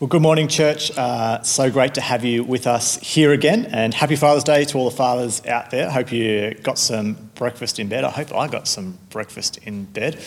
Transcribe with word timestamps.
Well, 0.00 0.08
good 0.08 0.22
morning, 0.22 0.48
church. 0.48 0.90
Uh, 0.98 1.40
so 1.44 1.70
great 1.70 1.94
to 1.94 2.00
have 2.00 2.24
you 2.24 2.42
with 2.42 2.66
us 2.66 2.96
here 2.96 3.32
again, 3.32 3.66
and 3.66 3.94
happy 3.94 4.16
Father's 4.16 4.42
Day 4.42 4.64
to 4.64 4.78
all 4.78 4.90
the 4.90 4.96
fathers 4.96 5.46
out 5.46 5.70
there. 5.70 5.88
Hope 5.88 6.10
you 6.10 6.52
got 6.64 6.80
some 6.80 7.30
breakfast 7.36 7.78
in 7.78 7.86
bed. 7.86 8.02
I 8.02 8.10
hope 8.10 8.34
I 8.34 8.48
got 8.48 8.66
some 8.66 8.98
breakfast 9.10 9.58
in 9.58 9.84
bed. 9.84 10.20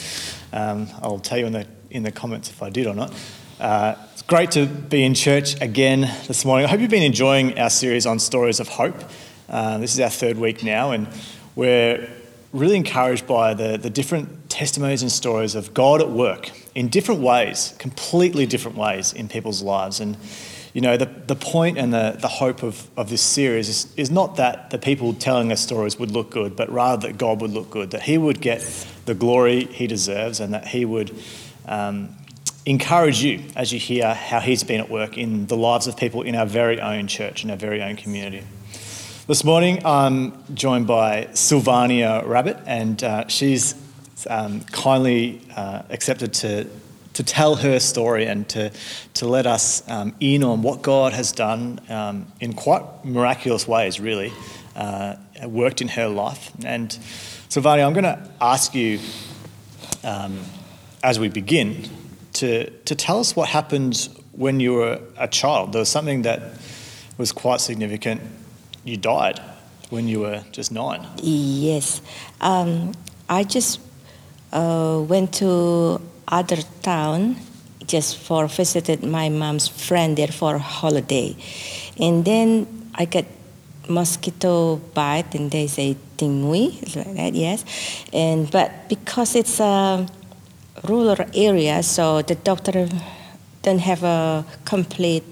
Um, 0.54 0.88
I'll 1.02 1.20
tell 1.20 1.38
you 1.38 1.48
in 1.48 1.52
the 1.52 1.68
in 1.90 2.04
the 2.04 2.14
comments 2.14 2.50
if 2.50 2.64
I 2.64 2.70
did 2.70 2.88
or 2.88 2.96
not. 2.96 3.14
Uh, 3.60 3.96
it's 4.14 4.22
great 4.22 4.52
to 4.52 4.68
be 4.68 5.04
in 5.04 5.14
church 5.14 5.62
again 5.62 6.10
this 6.28 6.46
morning. 6.46 6.66
I 6.66 6.70
hope 6.70 6.80
you've 6.80 6.90
been 6.90 7.04
enjoying 7.04 7.60
our 7.60 7.70
series 7.70 8.06
on 8.06 8.20
stories 8.20 8.62
of 8.62 8.70
hope. 8.70 8.96
Uh, 9.50 9.80
this 9.80 9.94
is 9.94 10.00
our 10.00 10.10
third 10.10 10.38
week 10.38 10.64
now, 10.64 10.92
and 10.92 11.10
we're 11.58 12.10
really 12.54 12.76
encouraged 12.76 13.28
by 13.28 13.54
the, 13.54 13.78
the 13.78 13.90
different 13.90 14.50
testimonies 14.50 15.02
and 15.02 15.12
stories 15.12 15.56
of 15.56 15.74
God 15.74 16.02
at 16.02 16.10
work 16.10 16.52
in 16.76 16.88
different 16.88 17.22
ways, 17.22 17.76
completely 17.78 18.46
different 18.46 18.78
ways 18.78 19.14
in 19.14 19.28
people's 19.28 19.62
lives. 19.62 20.00
And, 20.00 20.18
you 20.74 20.82
know, 20.82 20.96
the, 20.96 21.06
the 21.06 21.36
point 21.36 21.78
and 21.78 21.94
the, 21.94 22.18
the 22.20 22.28
hope 22.28 22.64
of, 22.64 22.90
of 22.96 23.10
this 23.10 23.22
series 23.22 23.68
is, 23.68 23.94
is 23.98 24.10
not 24.10 24.38
that 24.38 24.70
the 24.70 24.78
people 24.78 25.14
telling 25.14 25.52
us 25.52 25.62
stories 25.62 26.00
would 26.00 26.12
look 26.12 26.30
good, 26.30 26.56
but 26.56 26.72
rather 26.72 27.08
that 27.08 27.18
God 27.18 27.42
would 27.42 27.52
look 27.52 27.70
good, 27.70 27.92
that 27.92 28.04
He 28.04 28.18
would 28.18 28.42
get 28.42 28.62
the 29.06 29.14
glory 29.14 29.66
He 29.66 29.88
deserves, 29.88 30.40
and 30.40 30.54
that 30.54 30.68
He 30.68 30.86
would 30.86 31.16
um, 31.66 32.16
encourage 32.66 33.22
you 33.22 33.44
as 33.56 33.74
you 33.74 33.80
hear 33.80 34.14
how 34.14 34.40
He's 34.40 34.64
been 34.64 34.80
at 34.80 34.90
work 34.90 35.18
in 35.18 35.48
the 35.48 35.58
lives 35.58 35.88
of 35.88 35.98
people 35.98 36.22
in 36.22 36.36
our 36.36 36.46
very 36.46 36.80
own 36.80 37.08
church, 37.08 37.44
in 37.44 37.52
our 37.52 37.58
very 37.58 37.82
own 37.82 37.96
community. 37.96 38.46
This 39.28 39.44
morning, 39.44 39.86
I'm 39.86 40.42
joined 40.56 40.88
by 40.88 41.28
Sylvania 41.34 42.24
Rabbit, 42.26 42.60
and 42.66 43.04
uh, 43.04 43.28
she's 43.28 43.76
um, 44.30 44.62
kindly 44.62 45.42
uh, 45.54 45.82
accepted 45.90 46.34
to, 46.36 46.66
to 47.12 47.24
tell 47.24 47.56
her 47.56 47.78
story 47.82 48.26
and 48.26 48.48
to, 48.48 48.72
to 49.16 49.28
let 49.28 49.46
us 49.46 49.84
um, 49.90 50.16
in 50.22 50.46
on 50.46 50.62
what 50.62 50.82
God 50.82 51.12
has 51.12 51.34
done 51.34 51.82
um, 51.90 52.32
in 52.40 52.54
quite 52.54 52.86
miraculous 53.04 53.68
ways, 53.68 54.00
really, 54.00 54.32
uh, 54.78 55.18
worked 55.44 55.82
in 55.82 55.90
her 55.90 56.08
life. 56.08 56.50
And 56.64 56.98
Sylvania, 57.50 57.86
I'm 57.86 57.92
going 57.92 58.06
to 58.06 58.32
ask 58.40 58.74
you, 58.74 58.98
um, 60.06 60.40
as 61.04 61.20
we 61.20 61.28
begin, 61.28 61.90
to, 62.36 62.70
to 62.70 62.96
tell 62.96 63.20
us 63.20 63.36
what 63.36 63.50
happened 63.50 64.08
when 64.32 64.62
you 64.62 64.76
were 64.76 65.02
a 65.18 65.28
child. 65.28 65.74
There 65.74 65.80
was 65.80 65.90
something 65.90 66.22
that 66.22 66.54
was 67.18 67.34
quite 67.34 67.60
significant 67.60 68.22
you 68.88 68.98
died 68.98 69.42
when 69.90 70.08
you 70.08 70.22
were 70.22 70.44
just 70.52 70.72
nine. 70.72 71.06
Yes. 71.22 72.02
Um, 72.42 72.94
I 73.30 73.44
just 73.44 73.80
uh, 74.52 75.04
went 75.08 75.34
to 75.36 76.02
other 76.28 76.58
town 76.82 77.36
just 77.86 78.18
for 78.18 78.48
visited 78.48 79.04
my 79.04 79.30
mom's 79.30 79.68
friend 79.68 80.18
there 80.18 80.28
for 80.28 80.58
holiday. 80.58 81.36
And 82.00 82.26
then 82.26 82.68
I 82.96 83.06
got 83.06 83.26
mosquito 83.88 84.78
bite 84.94 85.36
and 85.36 85.50
they 85.52 85.68
say 85.68 85.96
dengue, 86.18 86.74
like 86.96 87.16
that, 87.16 87.34
yes. 87.34 87.64
And 88.12 88.50
but 88.52 88.90
because 88.90 89.36
it's 89.36 89.60
a 89.60 90.06
rural 90.84 91.16
area, 91.34 91.82
so 91.84 92.22
the 92.22 92.36
doctor 92.36 92.90
don't 93.62 93.80
have 93.80 94.04
a 94.04 94.46
complete 94.66 95.24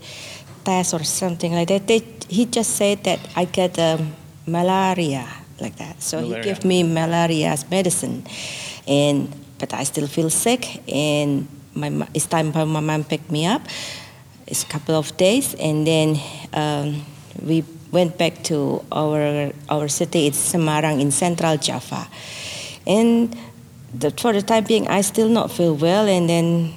test 0.64 0.94
or 0.94 1.04
something 1.04 1.54
like 1.54 1.68
that. 1.68 1.88
They 1.88 2.00
he 2.28 2.46
just 2.46 2.76
said 2.76 3.04
that 3.04 3.20
I 3.36 3.46
get 3.46 3.78
um, 3.80 4.14
malaria 4.48 5.28
like 5.60 5.76
that. 5.78 6.02
So 6.02 6.22
malaria. 6.22 6.38
he 6.38 6.44
gave 6.44 6.66
me 6.66 6.84
malaria 6.84 7.58
medicine, 7.70 8.24
and 8.88 9.34
but 9.60 9.74
I 9.74 9.84
still 9.84 10.08
feel 10.08 10.30
sick. 10.30 10.82
And 10.88 11.48
my 11.74 12.08
it's 12.14 12.26
time 12.26 12.52
for 12.52 12.66
my 12.66 12.80
mom 12.80 13.04
picked 13.04 13.32
me 13.32 13.46
up. 13.46 13.62
It's 14.48 14.64
a 14.64 14.68
couple 14.68 14.96
of 14.96 15.16
days, 15.18 15.56
and 15.56 15.88
then 15.88 16.20
um, 16.54 17.04
we 17.42 17.64
went 17.92 18.18
back 18.18 18.44
to 18.44 18.84
our 18.92 19.52
our 19.70 19.88
city. 19.88 20.28
It's 20.28 20.54
Semarang 20.54 21.02
in 21.02 21.12
Central 21.12 21.58
Java, 21.58 22.08
and 22.86 23.36
the, 23.94 24.12
for 24.12 24.34
the 24.34 24.42
time 24.42 24.66
being, 24.66 24.88
I 24.88 25.02
still 25.02 25.30
not 25.30 25.52
feel 25.52 25.76
well, 25.76 26.08
and 26.08 26.30
then 26.30 26.74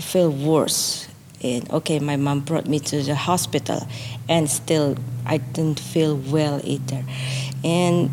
feel 0.00 0.30
worse. 0.30 1.08
And 1.42 1.70
okay, 1.70 1.98
my 1.98 2.16
mom 2.16 2.40
brought 2.40 2.66
me 2.66 2.78
to 2.80 3.02
the 3.02 3.14
hospital, 3.14 3.86
and 4.28 4.48
still 4.48 4.96
I 5.26 5.38
didn't 5.38 5.80
feel 5.80 6.16
well 6.16 6.60
either. 6.62 7.04
And 7.64 8.10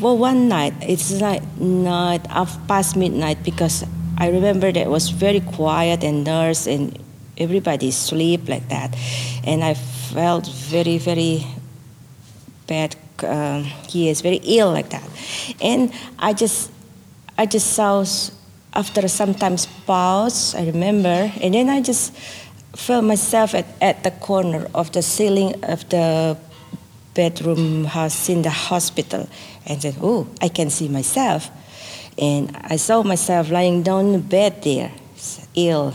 well, 0.00 0.16
one 0.16 0.48
night 0.48 0.72
it's 0.80 1.20
like 1.20 1.42
night 1.58 2.26
half 2.26 2.56
past 2.66 2.96
midnight 2.96 3.42
because 3.44 3.84
I 4.16 4.30
remember 4.30 4.72
that 4.72 4.88
was 4.88 5.10
very 5.10 5.40
quiet 5.40 6.02
and 6.02 6.24
nurse 6.24 6.66
and 6.66 6.98
everybody 7.36 7.90
sleep 7.90 8.48
like 8.48 8.68
that, 8.68 8.96
and 9.44 9.62
I 9.62 9.74
felt 9.74 10.46
very 10.46 10.98
very 10.98 11.46
bad. 12.66 12.96
Uh, 13.22 13.60
he 13.88 14.08
is 14.08 14.22
very 14.22 14.40
ill 14.44 14.72
like 14.72 14.88
that, 14.90 15.08
and 15.60 15.92
I 16.18 16.32
just 16.32 16.70
I 17.36 17.44
just 17.44 17.74
saw 17.74 18.04
after 18.72 19.06
sometimes 19.08 19.66
pause. 19.86 20.54
I 20.54 20.64
remember, 20.64 21.32
and 21.42 21.52
then 21.52 21.68
I 21.68 21.82
just 21.82 22.16
felt 22.80 23.04
myself 23.04 23.54
at, 23.54 23.66
at 23.80 24.02
the 24.04 24.10
corner 24.10 24.66
of 24.74 24.90
the 24.92 25.02
ceiling 25.02 25.62
of 25.64 25.86
the 25.90 26.36
bedroom 27.14 27.84
house 27.84 28.28
in 28.28 28.42
the 28.42 28.50
hospital 28.50 29.28
and 29.66 29.82
said, 29.82 29.96
Oh, 30.00 30.26
I 30.40 30.48
can 30.48 30.70
see 30.70 30.88
myself. 30.88 31.50
And 32.18 32.56
I 32.56 32.76
saw 32.76 33.02
myself 33.02 33.50
lying 33.50 33.82
down 33.82 34.06
in 34.06 34.12
the 34.12 34.18
bed 34.18 34.62
there, 34.62 34.92
ill 35.54 35.94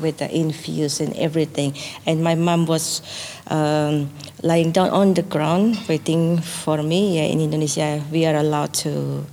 with 0.00 0.18
the 0.18 0.28
infuse 0.34 1.00
and 1.00 1.14
everything. 1.16 1.74
And 2.06 2.22
my 2.22 2.34
mom 2.34 2.66
was 2.66 3.02
um, 3.46 4.10
lying 4.42 4.72
down 4.72 4.90
on 4.90 5.14
the 5.14 5.22
ground 5.22 5.78
waiting 5.88 6.40
for 6.40 6.82
me. 6.82 7.30
In 7.30 7.40
Indonesia, 7.40 8.02
we 8.10 8.26
are 8.26 8.36
allowed 8.36 8.74
to 8.84 9.24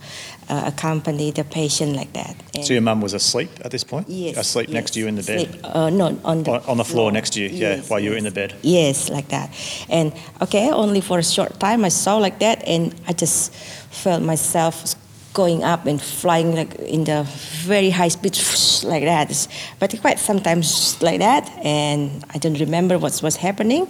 uh, 0.51 0.63
accompany 0.65 1.31
the 1.31 1.43
patient 1.45 1.95
like 1.95 2.11
that. 2.13 2.35
And 2.53 2.65
so 2.65 2.73
your 2.73 2.81
mum 2.81 2.99
was 3.01 3.13
asleep 3.13 3.49
at 3.63 3.71
this 3.71 3.85
point? 3.85 4.09
Yes. 4.09 4.37
Asleep 4.37 4.67
yes, 4.67 4.73
next 4.73 4.91
to 4.91 4.99
you 4.99 5.07
in 5.07 5.15
the 5.15 5.23
bed? 5.23 5.49
Sleep, 5.49 5.61
uh, 5.63 5.89
no, 5.89 6.07
on 6.25 6.43
the, 6.43 6.51
on, 6.51 6.59
on 6.67 6.77
the 6.77 6.83
floor, 6.83 6.83
floor, 6.83 7.11
next 7.11 7.33
to 7.33 7.41
you, 7.41 7.47
yes, 7.47 7.59
yeah, 7.59 7.87
while 7.87 7.99
you 7.99 8.11
were 8.11 8.17
in 8.17 8.25
the 8.25 8.31
bed? 8.31 8.53
Yes, 8.61 9.09
like 9.09 9.29
that. 9.29 9.49
And 9.89 10.13
okay, 10.41 10.69
only 10.69 10.99
for 10.99 11.19
a 11.19 11.23
short 11.23 11.57
time 11.59 11.85
I 11.85 11.89
saw 11.89 12.17
like 12.17 12.39
that 12.39 12.67
and 12.67 12.93
I 13.07 13.13
just 13.13 13.53
felt 13.53 14.21
myself 14.21 14.95
going 15.33 15.63
up 15.63 15.85
and 15.85 16.01
flying 16.01 16.53
like 16.53 16.75
in 16.75 17.05
the 17.05 17.23
very 17.63 17.89
high 17.89 18.09
speed 18.09 18.37
like 18.83 19.05
that 19.05 19.47
but 19.79 19.95
quite 20.01 20.19
sometimes 20.19 21.01
like 21.01 21.19
that 21.19 21.49
and 21.63 22.25
i 22.33 22.37
don't 22.37 22.59
remember 22.59 22.99
what 22.99 23.17
was 23.23 23.37
happening 23.37 23.87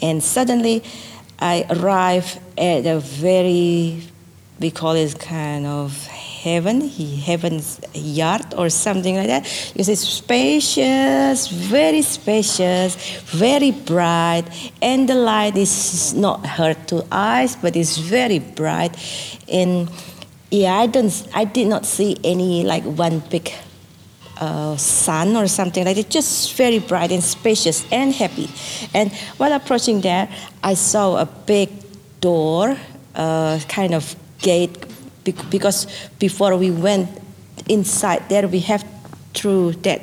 and 0.00 0.22
suddenly 0.22 0.84
i 1.40 1.66
arrived 1.68 2.38
at 2.56 2.86
a 2.86 3.00
very 3.00 4.00
we 4.64 4.70
call 4.70 4.92
it 4.92 5.18
kind 5.18 5.66
of 5.66 6.06
heaven, 6.06 6.88
heaven's 6.88 7.80
yard 7.92 8.54
or 8.56 8.70
something 8.70 9.14
like 9.14 9.26
that. 9.26 9.44
See, 9.44 9.94
spacious, 9.94 11.48
very 11.48 12.00
spacious, 12.00 12.96
very 13.26 13.72
bright, 13.72 14.44
and 14.80 15.06
the 15.06 15.16
light 15.16 15.58
is 15.58 16.14
not 16.14 16.46
hurt 16.46 16.88
to 16.88 17.04
eyes, 17.12 17.56
but 17.56 17.76
it's 17.76 17.98
very 17.98 18.38
bright. 18.38 18.96
And 19.52 19.90
yeah, 20.50 20.76
I 20.76 20.86
don't, 20.86 21.12
I 21.34 21.44
did 21.44 21.68
not 21.68 21.84
see 21.84 22.16
any 22.24 22.64
like 22.64 22.84
one 22.84 23.18
big 23.18 23.52
uh, 24.40 24.78
sun 24.78 25.36
or 25.36 25.46
something 25.46 25.84
like 25.84 25.96
that. 25.96 26.08
Just 26.08 26.54
very 26.54 26.78
bright 26.78 27.12
and 27.12 27.22
spacious 27.22 27.84
and 27.92 28.14
happy. 28.14 28.48
And 28.94 29.12
while 29.36 29.52
approaching 29.52 30.00
there, 30.00 30.26
I 30.62 30.72
saw 30.72 31.18
a 31.18 31.26
big 31.26 31.68
door, 32.22 32.78
uh, 33.14 33.60
kind 33.68 33.92
of 33.92 34.16
gate 34.50 34.76
because 35.56 35.86
before 36.18 36.54
we 36.56 36.70
went 36.70 37.08
inside 37.68 38.22
there 38.28 38.46
we 38.56 38.60
have 38.60 38.84
through 39.36 39.72
that 39.86 40.00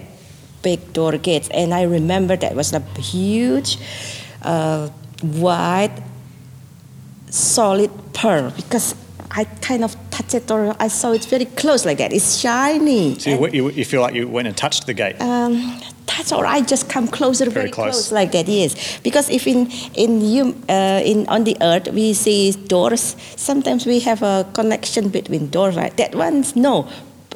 big 0.63 0.79
door 0.93 1.13
gate 1.17 1.47
and 1.59 1.73
i 1.73 1.83
remember 1.97 2.35
that 2.35 2.53
was 2.55 2.73
a 2.73 2.81
huge 2.99 3.77
uh, 4.41 4.87
white 5.21 5.95
solid 7.29 7.91
pearl 8.13 8.51
because 8.51 8.95
I 9.33 9.45
kind 9.61 9.83
of 9.83 9.95
touched 10.11 10.33
it 10.33 10.51
or 10.51 10.75
I 10.79 10.89
saw 10.89 11.13
it 11.13 11.23
very 11.25 11.45
close 11.45 11.85
like 11.85 11.97
that. 11.99 12.11
It's 12.11 12.37
shiny. 12.37 13.17
So 13.17 13.47
you, 13.47 13.69
you, 13.69 13.85
feel 13.85 14.01
like 14.01 14.13
you 14.13 14.27
went 14.27 14.47
and 14.47 14.57
touched 14.57 14.87
the 14.87 14.93
gate? 14.93 15.21
Um, 15.21 15.79
touch 16.11 16.31
or 16.31 16.45
I 16.45 16.61
just 16.61 16.89
come 16.89 17.07
closer, 17.07 17.45
very, 17.45 17.53
very 17.53 17.71
close. 17.71 17.93
close. 17.93 18.11
like 18.11 18.31
that. 18.35 18.47
Yes, 18.47 18.99
because 19.03 19.29
if 19.29 19.47
in 19.47 19.69
in 19.95 20.21
you 20.21 20.43
uh, 20.69 21.01
in 21.11 21.27
on 21.27 21.43
the 21.43 21.55
earth 21.61 21.87
we 21.93 22.13
see 22.13 22.51
doors, 22.51 23.15
sometimes 23.35 23.85
we 23.85 23.99
have 24.09 24.21
a 24.23 24.45
connection 24.53 25.09
between 25.09 25.49
doors. 25.49 25.75
Right, 25.75 25.95
that 25.97 26.15
one's 26.15 26.55
no. 26.55 26.87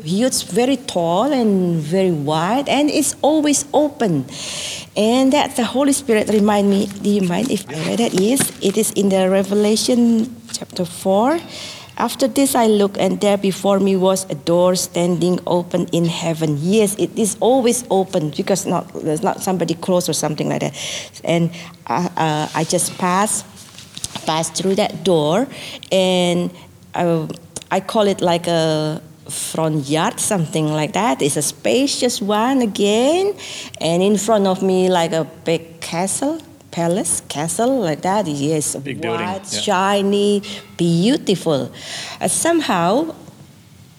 It's 0.07 0.44
very 0.44 0.77
tall 0.77 1.33
and 1.33 1.81
very 1.81 2.12
wide, 2.12 2.69
and 2.69 2.92
it's 2.92 3.16
always 3.22 3.66
open. 3.74 4.25
And 4.95 5.33
that 5.33 5.56
the 5.56 5.66
Holy 5.66 5.94
Spirit 5.94 6.30
remind 6.30 6.69
me. 6.69 6.88
Do 7.01 7.10
you 7.10 7.24
mind 7.24 7.50
if 7.50 7.68
I 7.69 7.74
read 7.88 8.00
that? 8.00 8.13
Yes, 8.13 8.51
it 8.62 8.77
is 8.77 8.92
in 8.92 9.10
the 9.10 9.30
Revelation 9.30 10.30
chapter 10.54 10.86
four 10.86 11.39
After 11.97 12.27
this, 12.27 12.56
I 12.56 12.68
looked, 12.68 12.97
and 12.97 13.21
there 13.21 13.38
before 13.38 13.80
me 13.80 13.95
was 13.95 14.30
a 14.30 14.36
door 14.36 14.75
standing 14.75 15.39
open 15.47 15.88
in 15.94 16.06
heaven. 16.06 16.57
Yes, 16.59 16.95
it 16.95 17.18
is 17.18 17.38
always 17.39 17.86
open 17.89 18.31
because 18.31 18.65
not, 18.65 18.92
there's 18.94 19.24
not 19.24 19.42
somebody 19.42 19.75
close 19.75 20.09
or 20.09 20.13
something 20.13 20.50
like 20.50 20.59
that. 20.59 21.21
And 21.24 21.51
uh, 21.88 22.09
uh, 22.18 22.50
I 22.53 22.65
just 22.65 22.97
passed, 22.97 23.45
passed 24.25 24.56
through 24.56 24.75
that 24.75 25.06
door, 25.06 25.47
and 25.89 26.51
uh, 26.94 27.27
I 27.71 27.80
call 27.80 28.07
it 28.07 28.19
like 28.19 28.48
a 28.48 29.01
front 29.30 29.88
yard, 29.88 30.19
something 30.19 30.68
like 30.68 30.94
that. 30.94 31.21
It's 31.21 31.38
a 31.38 31.41
spacious 31.41 32.21
one 32.21 32.62
again, 32.62 33.36
and 33.80 34.03
in 34.03 34.18
front 34.18 34.48
of 34.48 34.62
me, 34.62 34.89
like 34.89 35.13
a 35.13 35.24
big 35.45 35.80
castle 35.80 36.41
palace, 36.75 37.22
castle 37.30 37.80
like 37.80 38.01
that. 38.01 38.27
Yes, 38.27 38.75
Big 38.75 38.98
white, 38.98 39.01
building, 39.01 39.27
yeah. 39.27 39.62
shiny, 39.66 40.42
beautiful. 40.75 41.72
Uh, 42.19 42.27
somehow, 42.27 43.16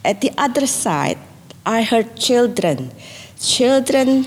at 0.04 0.20
the 0.20 0.30
other 0.36 0.66
side, 0.66 1.18
I 1.64 1.82
heard 1.82 2.16
children, 2.16 2.92
children 3.40 4.26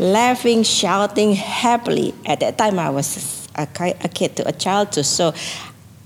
laughing, 0.00 0.64
shouting 0.64 1.34
happily. 1.34 2.12
At 2.26 2.40
that 2.40 2.58
time, 2.58 2.78
I 2.80 2.90
was 2.90 3.46
a, 3.54 3.68
a 4.02 4.08
kid, 4.08 4.40
a 4.44 4.52
child 4.52 4.90
too. 4.90 5.04
So 5.04 5.32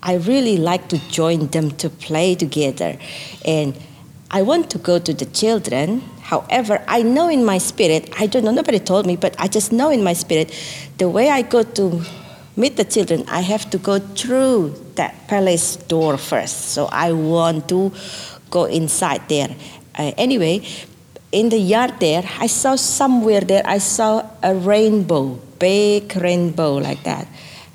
I 0.03 0.17
really 0.17 0.59
like 0.59 0.89
to 0.89 0.99
join 1.09 1.47
them 1.49 1.71
to 1.83 1.89
play 1.89 2.35
together. 2.35 2.99
And 3.47 3.75
I 4.31 4.43
want 4.43 4.71
to 4.73 4.79
go 4.79 4.99
to 4.99 5.13
the 5.15 5.25
children. 5.27 6.03
However, 6.31 6.81
I 6.87 7.03
know 7.03 7.29
in 7.29 7.45
my 7.45 7.59
spirit, 7.59 8.15
I 8.17 8.27
don't 8.29 8.45
know, 8.45 8.53
nobody 8.53 8.79
told 8.79 9.05
me, 9.05 9.17
but 9.17 9.35
I 9.37 9.49
just 9.49 9.73
know 9.73 9.91
in 9.91 10.05
my 10.05 10.13
spirit, 10.13 10.55
the 10.97 11.09
way 11.09 11.29
I 11.29 11.43
go 11.43 11.65
to 11.65 12.05
meet 12.55 12.77
the 12.77 12.85
children, 12.85 13.25
I 13.27 13.41
have 13.41 13.69
to 13.71 13.79
go 13.79 13.99
through 13.99 14.79
that 14.95 15.27
palace 15.27 15.75
door 15.75 16.17
first. 16.19 16.71
So 16.71 16.87
I 16.87 17.11
want 17.11 17.69
to 17.71 17.91
go 18.49 18.67
inside 18.67 19.29
there. 19.29 19.51
Uh, 19.99 20.13
anyway, 20.17 20.63
in 21.33 21.49
the 21.49 21.59
yard 21.59 21.99
there, 21.99 22.23
I 22.39 22.47
saw 22.47 22.77
somewhere 22.77 23.41
there, 23.41 23.67
I 23.67 23.79
saw 23.79 24.23
a 24.41 24.55
rainbow, 24.55 25.35
big 25.59 26.15
rainbow 26.15 26.75
like 26.75 27.03
that. 27.03 27.27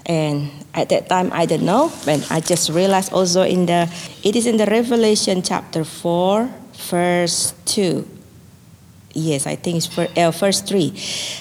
And 0.06 0.50
at 0.74 0.88
that 0.96 1.10
time, 1.10 1.30
I 1.34 1.46
don't 1.46 1.66
know, 1.66 1.92
but 2.06 2.26
I 2.32 2.40
just 2.40 2.70
realized 2.70 3.12
also 3.12 3.42
in 3.42 3.66
the, 3.66 3.92
it 4.24 4.38
is 4.38 4.48
in 4.48 4.56
the 4.56 4.66
Revelation 4.66 5.42
chapter 5.42 5.84
4, 5.84 6.50
verse 6.88 7.54
2. 7.66 8.15
Yes, 9.16 9.48
I 9.48 9.56
think 9.56 9.78
it's 9.78 9.88
for, 9.88 10.08
uh, 10.18 10.32
verse 10.32 10.60
3. 10.60 10.94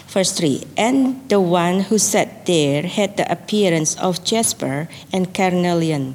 Verse 0.07 0.31
3. 0.31 0.63
And 0.77 1.29
the 1.29 1.41
one 1.41 1.81
who 1.81 1.99
sat 1.99 2.47
there 2.47 2.83
had 2.83 3.17
the 3.17 3.31
appearance 3.31 3.97
of 3.97 4.23
jasper 4.25 4.89
and 5.13 5.35
carnelian. 5.35 6.15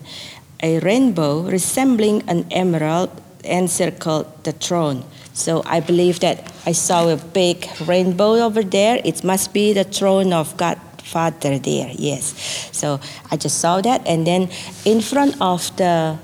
A 0.63 0.79
rainbow 0.79 1.41
resembling 1.41 2.23
an 2.27 2.45
emerald 2.49 3.09
encircled 3.43 4.27
the 4.43 4.53
throne. 4.53 5.03
So 5.33 5.61
I 5.65 5.79
believe 5.79 6.21
that 6.21 6.51
I 6.65 6.71
saw 6.71 7.09
a 7.09 7.17
big 7.17 7.67
rainbow 7.85 8.39
over 8.39 8.63
there. 8.63 9.01
It 9.03 9.23
must 9.23 9.53
be 9.53 9.73
the 9.73 9.83
throne 9.83 10.31
of 10.31 10.55
God 10.55 10.79
Father 11.03 11.57
there. 11.59 11.91
Yes. 11.97 12.69
So 12.71 12.99
I 13.31 13.37
just 13.37 13.59
saw 13.59 13.81
that, 13.81 14.07
and 14.07 14.25
then 14.27 14.49
in 14.85 15.01
front 15.01 15.35
of 15.41 15.75
the 15.75 16.17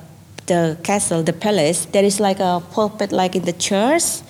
the 0.46 0.78
castle, 0.84 1.24
the 1.24 1.34
palace, 1.34 1.86
there 1.86 2.04
is 2.04 2.20
like 2.20 2.40
a 2.40 2.62
pulpit, 2.72 3.12
like 3.12 3.36
in 3.36 3.46
the 3.46 3.54
church. 3.54 4.22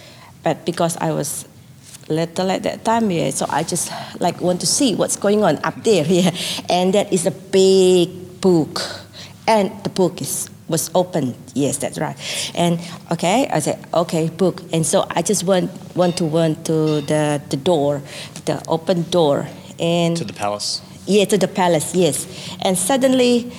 But 0.46 0.64
because 0.64 0.96
I 1.02 1.12
was 1.12 1.46
little 2.08 2.52
at 2.52 2.62
that 2.64 2.86
time, 2.86 3.10
yeah, 3.10 3.32
so 3.32 3.48
I 3.50 3.64
just 3.64 3.92
like 4.22 4.40
want 4.40 4.62
to 4.62 4.68
see 4.68 4.94
what's 4.94 5.18
going 5.18 5.44
on 5.44 5.58
up 5.66 5.74
there. 5.84 6.06
Yeah, 6.06 6.30
and 6.70 6.94
that 6.94 7.12
is 7.12 7.26
a 7.26 7.32
big 7.32 8.40
book, 8.42 8.80
and 9.48 9.72
the 9.84 9.90
book 9.90 10.22
is 10.22 10.50
was 10.70 10.90
open. 10.94 11.34
Yes, 11.56 11.78
that's 11.78 11.98
right. 11.98 12.16
And 12.54 12.80
okay, 13.12 13.50
I 13.52 13.58
said 13.60 13.82
okay, 13.94 14.30
book. 14.30 14.62
And 14.72 14.86
so 14.86 15.06
I 15.10 15.22
just 15.24 15.44
went 15.46 15.72
went 15.96 16.18
to 16.18 16.26
went 16.26 16.64
to 16.70 17.02
the 17.02 17.42
the 17.50 17.58
door, 17.58 18.02
the 18.46 18.62
open 18.70 19.10
door, 19.10 19.48
and 19.80 20.16
To 20.18 20.24
the 20.26 20.34
palace. 20.34 20.82
yeah, 21.08 21.26
to 21.26 21.38
the 21.38 21.48
palace, 21.50 21.96
yes. 21.98 22.28
And 22.62 22.78
suddenly, 22.78 23.52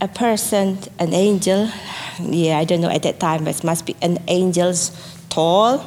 a 0.00 0.08
person, 0.08 0.78
an 0.98 1.14
angel, 1.14 1.70
yeah, 2.18 2.58
I 2.58 2.64
don't 2.64 2.80
know 2.80 2.90
at 2.90 3.02
that 3.02 3.20
time, 3.20 3.44
but 3.44 3.54
it 3.54 3.64
must 3.64 3.86
be 3.86 3.94
an 4.02 4.18
angel's 4.26 4.90
tall. 5.32 5.78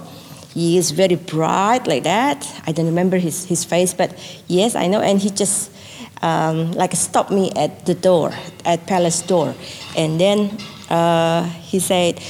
He 0.54 0.78
is 0.78 0.92
very 0.92 1.16
bright 1.16 1.86
like 1.86 2.04
that. 2.04 2.48
I 2.66 2.72
don't 2.72 2.86
remember 2.86 3.18
his, 3.18 3.46
his 3.46 3.64
face, 3.64 3.94
but 3.94 4.16
yes, 4.48 4.76
I 4.76 4.88
know. 4.88 5.02
And 5.02 5.20
he 5.20 5.30
just 5.30 5.72
um, 6.22 6.72
like 6.72 6.94
stopped 6.94 7.32
me 7.32 7.52
at 7.56 7.86
the 7.86 7.94
door, 7.94 8.32
at 8.64 8.88
palace 8.88 9.22
door. 9.22 9.54
And 9.98 10.20
then 10.20 10.58
uh, 10.90 11.44
he 11.44 11.80
said, 11.80 12.22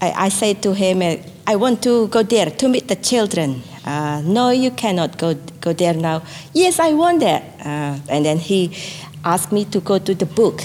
I, 0.00 0.26
I 0.26 0.28
said 0.28 0.62
to 0.62 0.74
him, 0.74 1.02
uh, 1.02 1.16
I 1.46 1.56
want 1.56 1.82
to 1.82 2.08
go 2.08 2.22
there 2.22 2.50
to 2.50 2.68
meet 2.68 2.88
the 2.88 2.96
children. 2.96 3.62
Uh, 3.84 4.22
no, 4.24 4.50
you 4.50 4.70
cannot 4.70 5.18
go, 5.18 5.34
go 5.60 5.72
there 5.72 5.94
now. 5.94 6.22
Yes, 6.54 6.78
I 6.78 6.92
want 6.92 7.20
that. 7.20 7.42
Uh, 7.60 7.98
and 8.08 8.24
then 8.24 8.38
he 8.38 8.76
asked 9.24 9.50
me 9.50 9.64
to 9.66 9.80
go 9.80 9.98
to 9.98 10.14
the 10.14 10.26
book. 10.26 10.60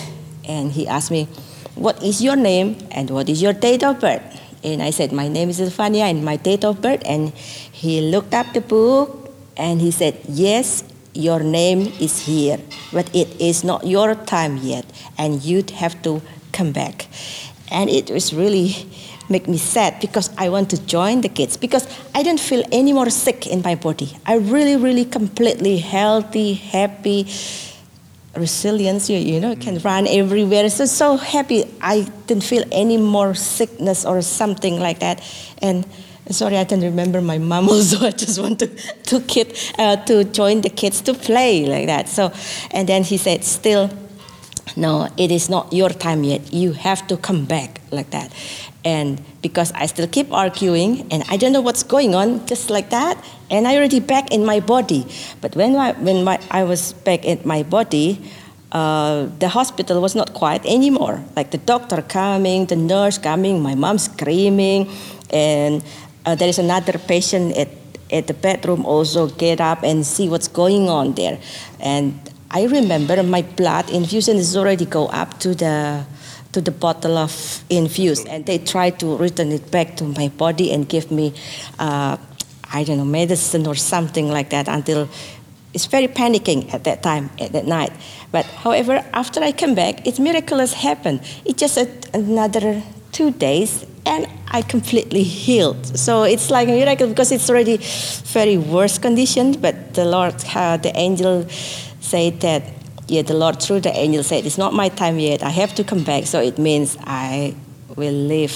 And 0.48 0.72
he 0.72 0.88
asked 0.88 1.10
me, 1.10 1.28
What 1.74 2.04
is 2.04 2.22
your 2.22 2.36
name 2.36 2.78
and 2.92 3.10
what 3.10 3.28
is 3.28 3.42
your 3.42 3.54
date 3.54 3.84
of 3.84 4.00
birth? 4.00 4.45
And 4.66 4.82
I 4.82 4.90
said, 4.90 5.12
My 5.12 5.28
name 5.28 5.50
is 5.50 5.60
Zafania 5.60 6.10
and 6.10 6.26
my 6.26 6.38
date 6.38 6.66
of 6.66 6.82
birth. 6.82 7.04
And 7.06 7.30
he 7.72 8.02
looked 8.02 8.34
up 8.34 8.52
the 8.54 8.62
book 8.62 9.32
and 9.56 9.80
he 9.80 9.92
said, 9.92 10.18
Yes, 10.28 10.84
your 11.14 11.40
name 11.40 11.94
is 12.00 12.26
here, 12.26 12.60
but 12.92 13.14
it 13.16 13.40
is 13.40 13.64
not 13.64 13.86
your 13.86 14.16
time 14.16 14.58
yet, 14.58 14.86
and 15.18 15.42
you'd 15.42 15.70
have 15.72 16.02
to 16.04 16.22
come 16.52 16.72
back. 16.74 17.08
And 17.72 17.90
it 17.90 18.10
was 18.10 18.34
really 18.34 18.76
make 19.30 19.48
me 19.48 19.58
sad 19.58 20.00
because 20.02 20.30
I 20.38 20.50
want 20.50 20.70
to 20.72 20.86
join 20.86 21.22
the 21.22 21.30
kids 21.30 21.58
because 21.58 21.88
I 22.14 22.22
don't 22.22 22.40
feel 22.40 22.64
any 22.72 22.94
more 22.94 23.10
sick 23.10 23.48
in 23.48 23.62
my 23.62 23.76
body. 23.76 24.18
I 24.26 24.36
really, 24.36 24.76
really 24.76 25.06
completely 25.06 25.78
healthy, 25.78 26.54
happy, 26.54 27.28
resilience. 28.36 29.10
You, 29.10 29.18
you 29.18 29.40
know, 29.40 29.56
can 29.56 29.80
run 29.80 30.08
everywhere. 30.08 30.70
So 30.70 30.86
so 30.86 31.18
happy. 31.18 31.66
I 31.82 32.02
didn't 32.28 32.44
feel 32.44 32.64
any 32.72 32.98
more 32.98 33.34
sickness 33.34 34.06
or 34.06 34.22
something 34.22 34.80
like 34.80 35.00
that. 35.00 35.22
And 35.62 35.86
sorry, 36.30 36.58
I 36.58 36.64
don't 36.64 36.82
remember 36.82 37.22
my 37.22 37.38
mom 37.38 37.70
also. 37.74 38.06
I 38.06 38.12
just 38.12 38.40
want 38.40 38.60
to 38.60 38.68
to 38.68 39.20
kid 39.22 39.58
uh, 39.78 39.98
to 40.06 40.24
join 40.24 40.62
the 40.62 40.70
kids 40.70 41.02
to 41.02 41.14
play 41.14 41.66
like 41.66 41.88
that. 41.88 42.10
So, 42.10 42.32
and 42.72 42.88
then 42.88 43.04
he 43.04 43.18
said, 43.18 43.44
still. 43.44 43.90
No, 44.76 45.08
it 45.18 45.32
is 45.32 45.50
not 45.50 45.72
your 45.72 45.90
time 45.90 46.24
yet. 46.24 46.54
You 46.54 46.74
have 46.74 47.06
to 47.08 47.18
come 47.18 47.46
back 47.46 47.80
like 47.92 48.10
that. 48.10 48.34
And 48.84 49.22
because 49.42 49.72
I 49.74 49.86
still 49.86 50.08
keep 50.08 50.32
arguing 50.34 51.08
and 51.12 51.24
I 51.30 51.38
don't 51.38 51.54
know 51.54 51.62
what's 51.62 51.84
going 51.84 52.14
on, 52.14 52.46
just 52.46 52.70
like 52.70 52.90
that, 52.90 53.24
and 53.50 53.68
I 53.68 53.78
already 53.78 54.00
back 54.00 54.32
in 54.32 54.46
my 54.46 54.60
body. 54.60 55.08
But 55.42 55.56
when 55.56 55.76
I, 55.76 55.94
when 55.94 56.24
my, 56.24 56.40
I 56.52 56.64
was 56.64 56.94
back 56.94 57.26
in 57.26 57.42
my 57.46 57.64
body, 57.64 58.22
uh, 58.72 59.28
the 59.40 59.50
hospital 59.50 60.02
was 60.02 60.16
not 60.16 60.34
quiet 60.34 60.66
anymore. 60.66 61.24
Like 61.36 61.52
the 61.52 61.58
doctor 61.58 62.02
coming, 62.02 62.66
the 62.66 62.76
nurse 62.76 63.18
coming, 63.18 63.62
my 63.62 63.76
mom 63.76 63.98
screaming, 63.98 64.92
and 65.32 65.84
uh, 66.26 66.36
there 66.36 66.50
is 66.50 66.60
another 66.60 66.98
patient 66.98 67.56
at, 67.56 67.70
at 68.12 68.28
the 68.28 68.34
bedroom 68.34 68.86
also 68.86 69.28
get 69.28 69.62
up 69.62 69.84
and 69.84 70.06
see 70.06 70.28
what's 70.28 70.48
going 70.48 70.90
on 70.90 71.14
there. 71.14 71.40
And 71.80 72.20
I 72.56 72.68
remember 72.68 73.22
my 73.22 73.42
blood 73.42 73.90
infusion 73.90 74.38
is 74.38 74.56
already 74.56 74.86
go 74.86 75.08
up 75.08 75.42
to 75.42 75.54
the 75.54 76.06
to 76.54 76.62
the 76.62 76.72
bottle 76.72 77.18
of 77.18 77.34
infuse, 77.70 78.24
and 78.24 78.46
they 78.46 78.60
try 78.60 78.92
to 78.92 79.18
return 79.18 79.52
it 79.52 79.70
back 79.72 79.98
to 79.98 80.06
my 80.06 80.30
body 80.30 80.72
and 80.72 80.88
give 80.88 81.12
me, 81.12 81.34
uh, 81.80 82.16
I 82.72 82.86
don't 82.86 82.98
know, 82.98 83.04
medicine 83.04 83.68
or 83.68 83.76
something 83.76 84.32
like 84.32 84.52
that 84.52 84.70
until 84.70 85.10
it's 85.74 85.86
very 85.88 86.08
panicking 86.08 86.74
at 86.74 86.86
that 86.86 87.04
time 87.04 87.30
at 87.42 87.52
that 87.52 87.66
night. 87.68 87.92
But 88.32 88.46
however, 88.46 89.04
after 89.12 89.42
I 89.44 89.52
come 89.52 89.76
back, 89.76 90.08
it's 90.08 90.18
miraculous 90.18 90.72
happened. 90.72 91.20
It 91.44 91.58
just 91.58 91.76
a, 91.78 91.90
another 92.14 92.82
two 93.12 93.32
days 93.32 93.86
and 94.06 94.28
I 94.48 94.62
completely 94.62 95.24
healed. 95.24 95.98
So 95.98 96.24
it's 96.24 96.50
like 96.50 96.70
a 96.70 96.72
miracle 96.72 97.08
because 97.08 97.34
it's 97.34 97.50
already 97.50 97.78
very 98.32 98.58
worse 98.58 98.98
condition. 98.98 99.60
But 99.60 99.94
the 99.94 100.06
Lord, 100.06 100.36
uh, 100.56 100.78
the 100.78 100.98
angel 100.98 101.46
said 102.06 102.40
that, 102.42 102.64
yeah, 103.08 103.22
the 103.24 103.34
Lord 103.34 103.62
through 103.62 103.82
the 103.82 103.94
angel 103.96 104.24
said, 104.24 104.46
it's 104.46 104.58
not 104.58 104.74
my 104.74 104.90
time 104.90 105.18
yet. 105.20 105.44
I 105.44 105.50
have 105.50 105.74
to 105.76 105.84
come 105.84 106.04
back. 106.04 106.26
So 106.26 106.40
it 106.42 106.58
means 106.58 106.98
I 107.06 107.56
will 107.96 108.14
live 108.14 108.56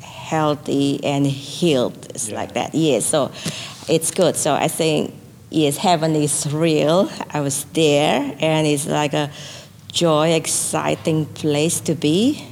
healthy 0.00 1.02
and 1.04 1.26
healed. 1.26 2.06
It's 2.14 2.28
Yeah. 2.28 2.36
like 2.40 2.52
that. 2.54 2.74
Yeah. 2.74 3.00
So 3.00 3.30
it's 3.88 4.10
good. 4.10 4.36
So 4.36 4.54
I 4.54 4.68
think 4.68 5.12
yes, 5.50 5.76
heaven 5.76 6.14
is 6.16 6.46
real. 6.52 7.10
I 7.30 7.40
was 7.40 7.64
there, 7.74 8.34
and 8.40 8.66
it's 8.66 8.86
like 8.86 9.12
a 9.14 9.30
joy, 9.92 10.32
exciting 10.32 11.26
place 11.26 11.80
to 11.80 11.94
be. 11.94 12.42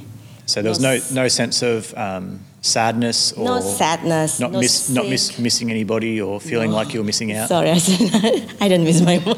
So 0.45 0.61
there 0.61 0.69
was 0.69 0.79
no, 0.79 0.99
no 1.13 1.27
sense 1.27 1.63
of 1.63 1.93
um, 1.97 2.41
sadness 2.61 3.31
or 3.33 3.45
no 3.45 3.59
sadness, 3.61 4.39
not, 4.39 4.51
no 4.51 4.59
miss, 4.59 4.89
not 4.89 5.07
miss, 5.09 5.39
missing 5.39 5.71
anybody 5.71 6.21
or 6.21 6.39
feeling 6.39 6.69
No. 6.71 6.75
like 6.77 6.93
you 6.93 6.99
were 6.99 7.05
missing 7.05 7.31
out. 7.33 7.47
Sorry, 7.49 7.71
I, 7.71 7.77
said, 7.79 8.53
I 8.61 8.67
don't 8.67 8.83
miss 8.83 9.01
my 9.01 9.17
mom. 9.25 9.37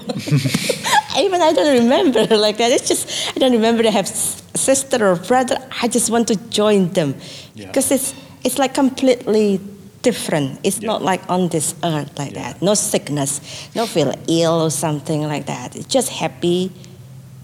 Even 1.17 1.41
I 1.41 1.53
don't 1.53 1.77
remember 1.83 2.25
like 2.37 2.57
that. 2.57 2.71
It's 2.71 2.87
just 2.87 3.35
I 3.35 3.39
don't 3.39 3.51
remember 3.53 3.83
to 3.83 3.91
have 3.91 4.07
sister 4.07 5.05
or 5.07 5.15
brother, 5.15 5.57
I 5.81 5.87
just 5.87 6.09
want 6.09 6.27
to 6.29 6.35
join 6.49 6.89
them 6.93 7.15
Yeah. 7.55 7.67
because 7.67 7.91
it's 7.91 8.13
it's 8.43 8.57
like 8.59 8.73
completely 8.73 9.59
different. 10.01 10.59
It's 10.63 10.79
Yeah. 10.79 10.87
not 10.87 11.01
like 11.01 11.21
on 11.29 11.49
this 11.49 11.75
earth 11.83 12.17
like 12.19 12.33
Yeah. 12.33 12.53
that. 12.53 12.61
No 12.61 12.73
sickness, 12.73 13.41
no 13.75 13.85
feel 13.85 14.13
ill 14.27 14.61
or 14.61 14.69
something 14.71 15.23
like 15.27 15.45
that. 15.47 15.75
It's 15.75 15.87
just 15.87 16.09
happy, 16.09 16.71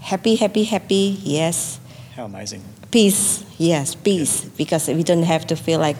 happy, 0.00 0.36
happy, 0.36 0.64
happy. 0.64 1.18
Yes, 1.24 1.80
How 2.16 2.24
amazing. 2.26 2.62
peace. 2.90 3.44
Yes, 3.58 3.94
peace. 3.94 4.44
Because 4.56 4.88
we 4.88 5.02
don't 5.02 5.24
have 5.24 5.46
to 5.48 5.56
feel 5.56 5.78
like 5.80 5.96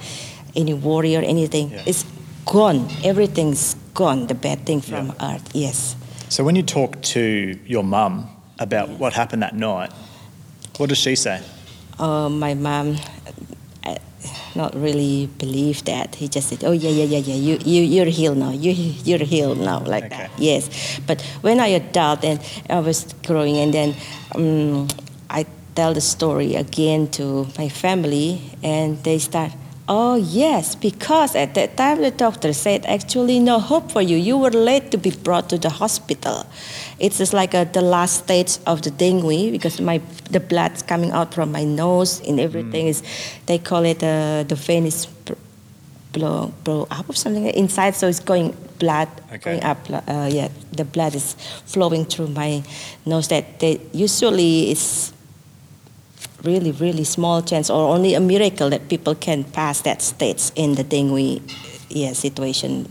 any 0.56 0.74
worry 0.74 1.16
or 1.16 1.22
anything. 1.22 1.72
It's 1.86 2.04
gone. 2.46 2.88
Everything's 3.04 3.76
gone. 3.94 4.26
The 4.26 4.34
bad 4.34 4.64
thing 4.66 4.80
from 4.80 5.12
earth. 5.20 5.44
Yes. 5.54 5.94
So 6.30 6.44
when 6.44 6.54
you 6.54 6.62
talk 6.62 7.02
to 7.02 7.58
your 7.66 7.82
mum 7.82 8.30
about 8.60 8.88
what 8.88 9.12
happened 9.12 9.42
that 9.42 9.56
night, 9.56 9.90
what 10.76 10.88
does 10.88 10.98
she 10.98 11.16
say? 11.16 11.42
Uh, 11.98 12.28
my 12.28 12.52
uh, 12.54 13.96
not 14.54 14.72
really 14.76 15.26
believe 15.38 15.84
that. 15.86 16.14
He 16.14 16.28
just 16.28 16.48
said, 16.48 16.62
"Oh 16.62 16.70
yeah, 16.70 16.90
yeah, 16.90 17.04
yeah, 17.04 17.18
yeah. 17.18 17.34
You 17.34 17.58
you 17.64 17.82
you're 17.82 18.06
healed 18.06 18.38
now. 18.38 18.50
You 18.52 18.70
you're 18.70 19.26
healed 19.26 19.58
now." 19.58 19.80
Like 19.80 20.04
Okay. 20.04 20.16
that. 20.16 20.30
Yes. 20.38 20.70
But 21.04 21.20
when 21.42 21.58
I 21.58 21.74
adult 21.74 22.24
and 22.24 22.38
I 22.70 22.78
was 22.78 23.12
growing, 23.26 23.56
and 23.58 23.74
then 23.74 23.96
um, 24.36 24.86
I 25.28 25.46
tell 25.74 25.94
the 25.94 26.00
story 26.00 26.54
again 26.54 27.08
to 27.18 27.48
my 27.58 27.68
family, 27.68 28.40
and 28.62 29.02
they 29.02 29.18
start. 29.18 29.50
Oh 29.92 30.14
yes, 30.14 30.76
because 30.76 31.34
at 31.34 31.54
that 31.54 31.76
time 31.76 32.00
the 32.00 32.12
doctor 32.12 32.52
said 32.52 32.86
actually 32.86 33.40
no 33.40 33.58
hope 33.58 33.90
for 33.90 34.00
you. 34.00 34.16
You 34.16 34.38
were 34.38 34.50
late 34.50 34.92
to 34.92 34.98
be 34.98 35.10
brought 35.10 35.48
to 35.48 35.58
the 35.58 35.68
hospital. 35.68 36.46
It's 37.00 37.18
just 37.18 37.32
like 37.32 37.54
a, 37.54 37.64
the 37.64 37.82
last 37.82 38.22
stage 38.24 38.58
of 38.68 38.82
the 38.82 38.92
dengue 38.92 39.50
because 39.50 39.80
my 39.80 40.00
the 40.30 40.38
blood's 40.38 40.82
coming 40.84 41.10
out 41.10 41.34
from 41.34 41.50
my 41.50 41.64
nose 41.64 42.20
and 42.28 42.38
everything 42.38 42.86
is. 42.86 43.02
They 43.46 43.58
call 43.58 43.84
it 43.84 44.00
uh, 44.04 44.44
the 44.46 44.54
vein 44.54 44.86
is 44.86 45.06
blow 46.12 46.52
blow 46.62 46.86
up 46.88 47.08
or 47.10 47.14
something 47.14 47.46
inside, 47.48 47.96
so 47.96 48.06
it's 48.06 48.20
going 48.20 48.54
blood 48.78 49.08
Okay. 49.32 49.38
going 49.58 49.64
up. 49.64 49.78
Uh, 49.90 50.28
yeah, 50.30 50.48
the 50.70 50.84
blood 50.84 51.16
is 51.16 51.34
flowing 51.66 52.04
through 52.04 52.28
my 52.28 52.62
nose. 53.04 53.26
That 53.26 53.58
they 53.58 53.80
usually 53.92 54.70
is 54.70 55.12
really 56.44 56.72
really 56.72 57.04
small 57.04 57.42
chance 57.42 57.70
or 57.70 57.94
only 57.94 58.14
a 58.14 58.20
miracle 58.20 58.70
that 58.70 58.88
people 58.88 59.14
can 59.14 59.44
pass 59.44 59.82
that 59.82 60.02
stage 60.02 60.50
in 60.56 60.74
the 60.74 60.84
dengue 60.84 61.42
yeah, 61.90 62.12
situation. 62.12 62.86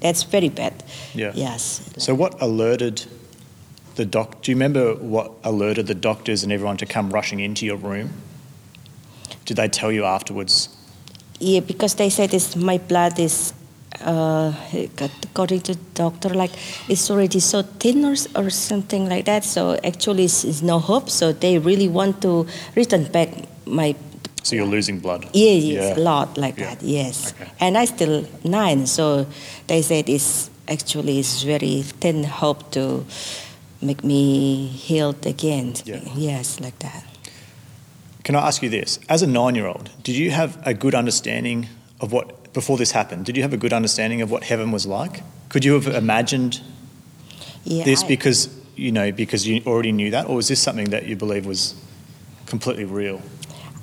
That's 0.00 0.22
very 0.22 0.48
bad. 0.48 0.84
Yeah. 1.14 1.32
Yes. 1.34 1.90
So 1.98 2.14
what 2.14 2.40
alerted 2.40 3.04
the 3.96 4.04
doc? 4.04 4.42
Do 4.42 4.52
you 4.52 4.56
remember 4.56 4.94
what 4.94 5.32
alerted 5.44 5.86
the 5.86 5.94
doctors 5.94 6.42
and 6.42 6.52
everyone 6.52 6.76
to 6.78 6.86
come 6.86 7.10
rushing 7.10 7.40
into 7.40 7.66
your 7.66 7.76
room? 7.76 8.10
Did 9.44 9.56
they 9.56 9.68
tell 9.68 9.92
you 9.92 10.04
afterwards? 10.04 10.68
Yeah, 11.38 11.60
because 11.60 11.94
they 11.96 12.08
said 12.08 12.30
this, 12.30 12.56
my 12.56 12.78
blood 12.78 13.18
is, 13.18 13.52
uh, 14.00 14.52
according 15.24 15.60
to 15.62 15.74
doctor, 15.94 16.30
like 16.30 16.50
it's 16.88 17.10
already 17.10 17.40
so 17.40 17.62
thin 17.62 18.04
or, 18.04 18.14
or 18.34 18.50
something 18.50 19.08
like 19.08 19.24
that. 19.26 19.44
So 19.44 19.78
actually, 19.84 20.24
it's, 20.24 20.44
it's 20.44 20.62
no 20.62 20.78
hope. 20.78 21.08
So 21.10 21.32
they 21.32 21.58
really 21.58 21.88
want 21.88 22.20
to 22.22 22.46
return 22.74 23.04
back 23.12 23.28
my. 23.66 23.94
So 24.42 24.54
you're 24.56 24.66
losing 24.66 25.00
blood. 25.00 25.24
Yeah, 25.32 25.52
yes, 25.52 25.96
Yeah. 25.96 25.96
a 25.96 26.02
lot 26.02 26.38
like 26.38 26.56
Yeah. 26.56 26.74
that. 26.74 26.82
Yes, 26.82 27.32
Okay. 27.32 27.50
and 27.60 27.76
I 27.76 27.84
still 27.86 28.24
nine. 28.44 28.86
So 28.86 29.26
they 29.66 29.82
said 29.82 30.08
it's 30.08 30.50
actually 30.68 31.18
it's 31.18 31.42
very 31.42 31.82
thin 32.00 32.24
hope 32.24 32.70
to 32.72 33.04
make 33.82 34.04
me 34.04 34.66
healed 34.68 35.26
again. 35.26 35.74
Yeah. 35.84 36.00
Yes, 36.16 36.60
like 36.60 36.78
that. 36.78 37.04
Can 38.22 38.34
I 38.34 38.46
ask 38.46 38.62
you 38.62 38.68
this? 38.68 38.98
As 39.08 39.22
a 39.22 39.26
nine-year-old, 39.26 39.90
did 40.02 40.16
you 40.16 40.30
have 40.32 40.58
a 40.66 40.74
good 40.74 40.94
understanding 40.94 41.68
of 42.00 42.12
what 42.12 42.35
before 42.56 42.78
this 42.78 42.92
happened? 42.92 43.26
Did 43.26 43.36
you 43.36 43.42
have 43.42 43.52
a 43.52 43.60
good 43.64 43.74
understanding 43.80 44.22
of 44.22 44.30
what 44.30 44.42
heaven 44.44 44.72
was 44.72 44.86
like? 44.86 45.22
Could 45.50 45.62
you 45.66 45.74
have 45.78 45.86
imagined 46.04 46.62
Yeah, 47.64 47.84
this 47.84 48.02
I- 48.02 48.08
because 48.08 48.48
you 48.84 48.90
know 48.96 49.12
because 49.12 49.46
you 49.46 49.62
already 49.66 49.92
knew 49.92 50.10
that, 50.16 50.24
or 50.28 50.36
was 50.40 50.48
this 50.48 50.60
something 50.66 50.88
that 50.94 51.02
you 51.08 51.16
believe 51.16 51.44
was 51.44 51.74
completely 52.46 52.86
real? 53.00 53.20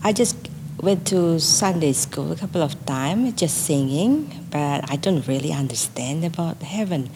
I 0.04 0.12
just 0.12 0.36
went 0.82 1.06
to 1.14 1.40
Sunday 1.40 1.94
school 1.94 2.32
a 2.32 2.36
couple 2.36 2.64
of 2.64 2.74
times, 2.86 3.34
just 3.44 3.56
singing, 3.70 4.14
but 4.50 4.90
I 4.94 4.96
don't 5.06 5.24
really 5.28 5.54
understand 5.64 6.26
about 6.26 6.58
heaven. 6.64 7.10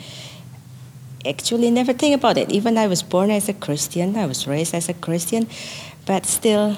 Actually, 1.26 1.72
never 1.72 1.92
think 1.94 2.14
about 2.16 2.38
it. 2.38 2.52
Even 2.52 2.78
I 2.78 2.88
was 2.88 3.02
born 3.04 3.32
as 3.32 3.50
a 3.50 3.54
Christian, 3.54 4.16
I 4.16 4.26
was 4.28 4.46
raised 4.48 4.74
as 4.76 4.90
a 4.90 4.94
Christian, 4.94 5.48
but 6.06 6.26
still, 6.26 6.78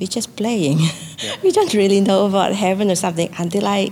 we're 0.00 0.14
just 0.18 0.34
playing. 0.36 0.78
we 1.44 1.50
don't 1.52 1.72
really 1.72 2.00
know 2.00 2.26
about 2.26 2.52
heaven 2.52 2.90
or 2.90 2.96
something 2.96 3.30
until 3.38 3.64
I 3.66 3.90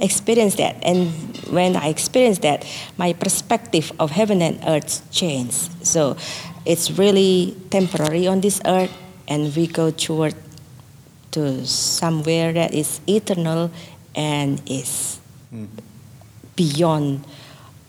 experienced 0.00 0.56
that. 0.58 0.76
And 0.82 1.12
when 1.50 1.76
I 1.76 1.88
experienced 1.88 2.42
that, 2.42 2.64
my 2.96 3.12
perspective 3.12 3.92
of 3.98 4.10
heaven 4.10 4.42
and 4.42 4.58
earth 4.66 5.02
changed. 5.10 5.86
So 5.86 6.16
it's 6.64 6.90
really 6.98 7.56
temporary 7.70 8.26
on 8.26 8.40
this 8.40 8.60
earth, 8.64 8.92
and 9.26 9.54
we 9.56 9.66
go 9.66 9.90
toward 9.90 10.34
to 11.32 11.66
somewhere 11.66 12.52
that 12.52 12.72
is 12.74 13.00
eternal 13.06 13.70
and 14.14 14.60
is 14.66 15.18
Mm. 15.52 15.68
beyond 16.56 17.24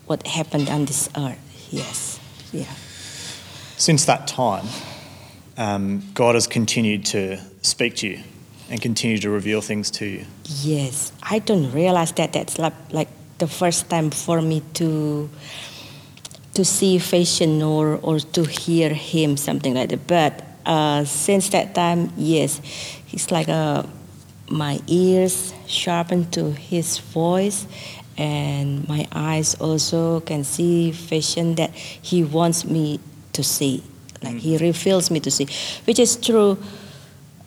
what 0.07 0.25
happened 0.27 0.69
on 0.69 0.85
this 0.85 1.09
earth. 1.17 1.37
Yes, 1.71 2.19
yeah. 2.53 2.71
Since 3.77 4.05
that 4.05 4.27
time, 4.27 4.67
um, 5.57 6.03
God 6.13 6.35
has 6.35 6.47
continued 6.47 7.05
to 7.07 7.37
speak 7.61 7.95
to 7.97 8.07
you 8.07 8.19
and 8.69 8.81
continue 8.81 9.17
to 9.17 9.29
reveal 9.29 9.61
things 9.61 9.89
to 9.91 10.05
you. 10.05 10.25
Yes, 10.45 11.11
I 11.23 11.39
don't 11.39 11.71
realize 11.71 12.11
that 12.13 12.33
that's 12.33 12.59
like, 12.59 12.73
like 12.91 13.09
the 13.39 13.47
first 13.47 13.89
time 13.89 14.11
for 14.11 14.41
me 14.41 14.61
to 14.75 15.29
to 16.53 16.65
see 16.65 16.97
vision 16.97 17.61
or 17.61 17.99
or 18.03 18.19
to 18.19 18.43
hear 18.43 18.89
him 18.93 19.37
something 19.37 19.73
like 19.73 19.89
that. 19.89 20.07
But 20.07 20.43
uh, 20.65 21.05
since 21.05 21.49
that 21.49 21.73
time, 21.73 22.11
yes, 22.17 22.59
he's 23.05 23.31
like 23.31 23.49
uh, 23.49 23.83
my 24.49 24.79
ears 24.87 25.53
sharpened 25.67 26.33
to 26.33 26.51
his 26.51 26.97
voice, 26.97 27.65
and 28.17 28.87
my 28.87 29.07
eyes 29.11 29.55
also 29.55 30.19
can 30.21 30.43
see 30.43 30.91
vision 30.91 31.55
that 31.55 31.73
he 31.73 32.23
wants 32.23 32.65
me 32.65 32.99
to 33.33 33.43
see. 33.43 33.83
Like 34.21 34.35
he 34.35 34.57
reveals 34.57 35.09
me 35.09 35.19
to 35.21 35.31
see, 35.31 35.47
which 35.85 35.99
is 35.99 36.17
true. 36.17 36.57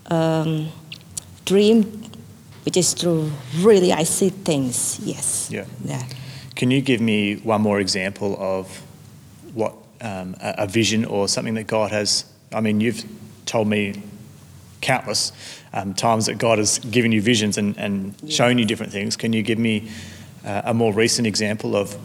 Um, 0.07 0.69
dream, 1.45 1.83
which 2.65 2.77
is 2.77 2.95
true. 2.95 3.31
Really, 3.59 3.93
I 3.93 4.05
see 4.05 4.31
things. 4.31 5.01
Yes. 5.03 5.49
Yeah. 5.51 5.65
Yeah. 5.85 6.03
Can 6.55 6.71
you 6.71 6.81
give 6.81 7.01
me 7.01 7.37
one 7.37 7.63
more 7.63 7.81
example 7.81 8.37
of 8.39 8.83
what 9.55 9.75
um, 10.01 10.37
a, 10.41 10.55
a 10.59 10.67
vision 10.67 11.05
or 11.05 11.29
something 11.29 11.55
that 11.55 11.67
God 11.67 11.91
has? 11.91 12.25
I 12.53 12.61
mean, 12.61 12.81
you've 12.81 13.05
told 13.47 13.69
me 13.69 14.03
countless 14.81 15.33
um, 15.73 15.95
times 15.95 16.27
that 16.27 16.39
God 16.39 16.59
has 16.59 16.79
given 16.79 17.13
you 17.13 17.23
visions 17.23 17.57
and, 17.57 17.77
and 17.79 18.15
shown 18.29 18.59
you 18.59 18.65
different 18.65 18.93
things. 18.93 19.17
Can 19.17 19.33
you 19.33 19.43
give 19.43 19.59
me 19.59 19.91
uh, 20.45 20.63
a 20.67 20.75
more 20.75 20.93
recent 20.93 21.27
example 21.27 21.75
of 21.77 21.97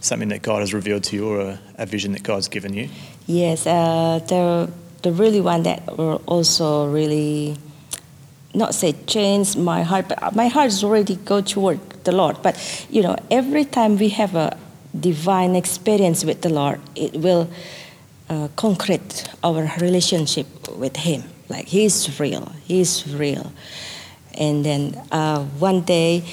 something 0.00 0.28
that 0.28 0.42
God 0.42 0.60
has 0.60 0.74
revealed 0.74 1.04
to 1.04 1.16
you 1.16 1.28
or 1.28 1.40
a, 1.40 1.60
a 1.78 1.86
vision 1.86 2.12
that 2.12 2.22
God's 2.22 2.48
given 2.48 2.74
you? 2.74 2.88
Yes. 3.26 3.66
Uh, 3.66 4.20
the 4.26 4.70
the 5.02 5.12
really 5.12 5.40
one 5.40 5.62
that 5.64 5.98
were 5.98 6.16
also 6.26 6.90
really 6.90 7.56
not 8.54 8.74
say 8.74 8.94
change 9.06 9.56
my 9.56 9.82
heart, 9.82 10.08
but 10.08 10.34
my 10.34 10.48
heart 10.48 10.68
is 10.68 10.84
already 10.84 11.16
go 11.16 11.40
toward 11.40 11.80
the 12.04 12.12
Lord. 12.12 12.42
But 12.42 12.56
you 12.90 13.02
know, 13.02 13.16
every 13.30 13.64
time 13.64 13.98
we 13.98 14.10
have 14.10 14.34
a 14.34 14.56
divine 14.98 15.56
experience 15.56 16.24
with 16.24 16.42
the 16.42 16.50
Lord, 16.50 16.80
it 16.94 17.14
will 17.14 17.50
uh, 18.28 18.48
concrete 18.56 19.28
our 19.42 19.70
relationship 19.80 20.46
with 20.76 20.96
Him. 20.96 21.24
Like 21.48 21.66
He's 21.66 22.18
real. 22.20 22.52
He's 22.64 23.06
real. 23.12 23.52
And 24.36 24.64
then 24.64 25.00
uh, 25.12 25.44
one 25.44 25.82
day, 25.82 26.24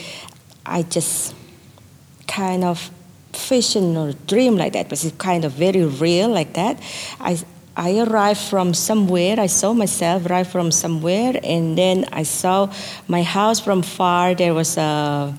I 0.65 0.83
just 0.83 1.35
kind 2.27 2.63
of 2.63 2.89
vision 3.33 3.97
or 3.97 4.13
dream 4.27 4.57
like 4.57 4.73
that, 4.73 4.89
but 4.89 5.03
it's 5.03 5.15
kind 5.17 5.45
of 5.45 5.51
very 5.53 5.85
real 5.85 6.29
like 6.29 6.53
that. 6.53 6.79
I 7.19 7.37
I 7.75 7.99
arrived 7.99 8.39
from 8.41 8.73
somewhere. 8.73 9.39
I 9.39 9.47
saw 9.47 9.73
myself 9.73 10.25
arrive 10.25 10.47
from 10.51 10.71
somewhere, 10.71 11.39
and 11.43 11.77
then 11.77 12.05
I 12.11 12.23
saw 12.23 12.69
my 13.07 13.23
house 13.23 13.59
from 13.59 13.81
far. 13.81 14.35
There 14.35 14.53
was 14.53 14.77
a, 14.77 15.33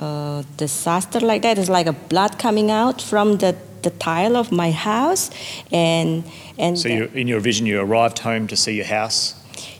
a 0.00 0.44
disaster 0.56 1.20
like 1.20 1.42
that. 1.42 1.58
It's 1.58 1.68
like 1.68 1.86
a 1.86 1.92
blood 1.92 2.38
coming 2.38 2.70
out 2.70 3.00
from 3.00 3.38
the, 3.38 3.54
the 3.82 3.90
tile 3.90 4.36
of 4.36 4.50
my 4.50 4.70
house, 4.72 5.30
and 5.70 6.24
and 6.58 6.76
So 6.78 6.88
you, 6.88 7.04
in 7.14 7.28
your 7.28 7.40
vision, 7.40 7.66
you 7.66 7.80
arrived 7.80 8.18
home 8.18 8.46
to 8.48 8.56
see 8.56 8.74
your 8.74 8.86
house. 8.86 9.34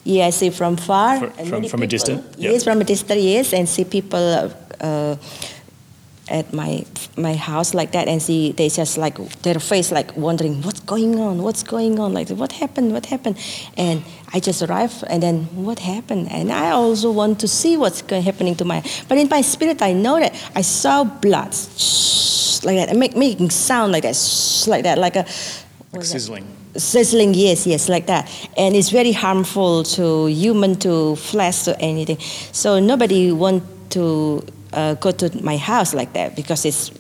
yeah, 0.05 0.27
I 0.27 0.31
see 0.31 0.51
from 0.51 0.77
far. 0.77 1.25
And 1.39 1.49
from- 1.49 1.65
from 1.69 1.83
a 1.83 1.87
distance? 1.87 2.23
Yes, 2.39 2.63
from 2.65 2.81
a 2.81 2.85
distance, 2.85 3.21
yes, 3.21 3.53
and 3.53 3.69
see 3.69 3.85
people 3.85 4.53
uh, 4.81 5.17
at 6.31 6.53
my 6.53 6.85
my 7.17 7.35
house 7.35 7.75
like 7.75 7.93
that, 7.93 8.09
and 8.09 8.23
see 8.23 8.53
they 8.53 8.69
just 8.69 8.99
like 8.99 9.17
their 9.43 9.59
face 9.59 9.91
like 9.91 10.17
wondering 10.17 10.63
what's 10.63 10.81
going 10.81 11.19
on, 11.19 11.43
what's 11.43 11.63
going 11.63 11.99
on, 11.99 12.13
like 12.13 12.29
what 12.31 12.53
happened, 12.53 12.93
what 12.93 13.07
happened, 13.07 13.37
and 13.77 14.03
I 14.35 14.41
just 14.41 14.63
arrived, 14.63 15.05
and 15.09 15.23
then 15.23 15.45
what 15.65 15.79
happened, 15.79 16.31
and 16.31 16.53
I 16.53 16.71
also 16.71 17.11
want 17.11 17.41
to 17.41 17.49
see 17.49 17.77
what's 17.77 18.01
happening 18.11 18.55
to 18.57 18.65
my, 18.65 18.83
but 19.09 19.19
in 19.19 19.29
my 19.29 19.41
spirit 19.43 19.83
I 19.83 19.93
know 19.93 20.19
that 20.21 20.35
I 20.55 20.63
saw 20.63 21.05
blood, 21.05 21.55
like 22.65 22.77
that, 22.77 22.89
and 22.91 22.99
make, 22.99 23.17
making 23.17 23.51
sound 23.51 23.93
like 23.93 24.03
that, 24.03 24.17
like 24.67 24.83
that, 24.85 24.99
like 24.99 25.17
a 25.17 25.25
Like 25.93 26.01
what's 26.01 26.13
that? 26.13 26.21
sizzling. 26.21 26.47
sizzling 26.77 27.35
yes 27.35 27.67
yes 27.67 27.89
like 27.89 28.07
that. 28.07 28.29
And 28.57 28.77
it's 28.77 28.91
very 28.91 29.13
harmful 29.13 29.85
to 29.97 30.27
human 30.27 30.77
to 30.81 31.17
flesh 31.17 31.67
or 31.67 31.77
anything. 31.81 32.19
So 32.53 32.79
nobody 32.79 33.33
want 33.33 33.63
to 33.91 34.45
uh, 34.73 34.95
go 34.95 35.11
to 35.11 35.31
my 35.43 35.57
house 35.57 35.95
like 35.95 36.13
that 36.13 36.37
because 36.37 36.65
it's 36.65 36.91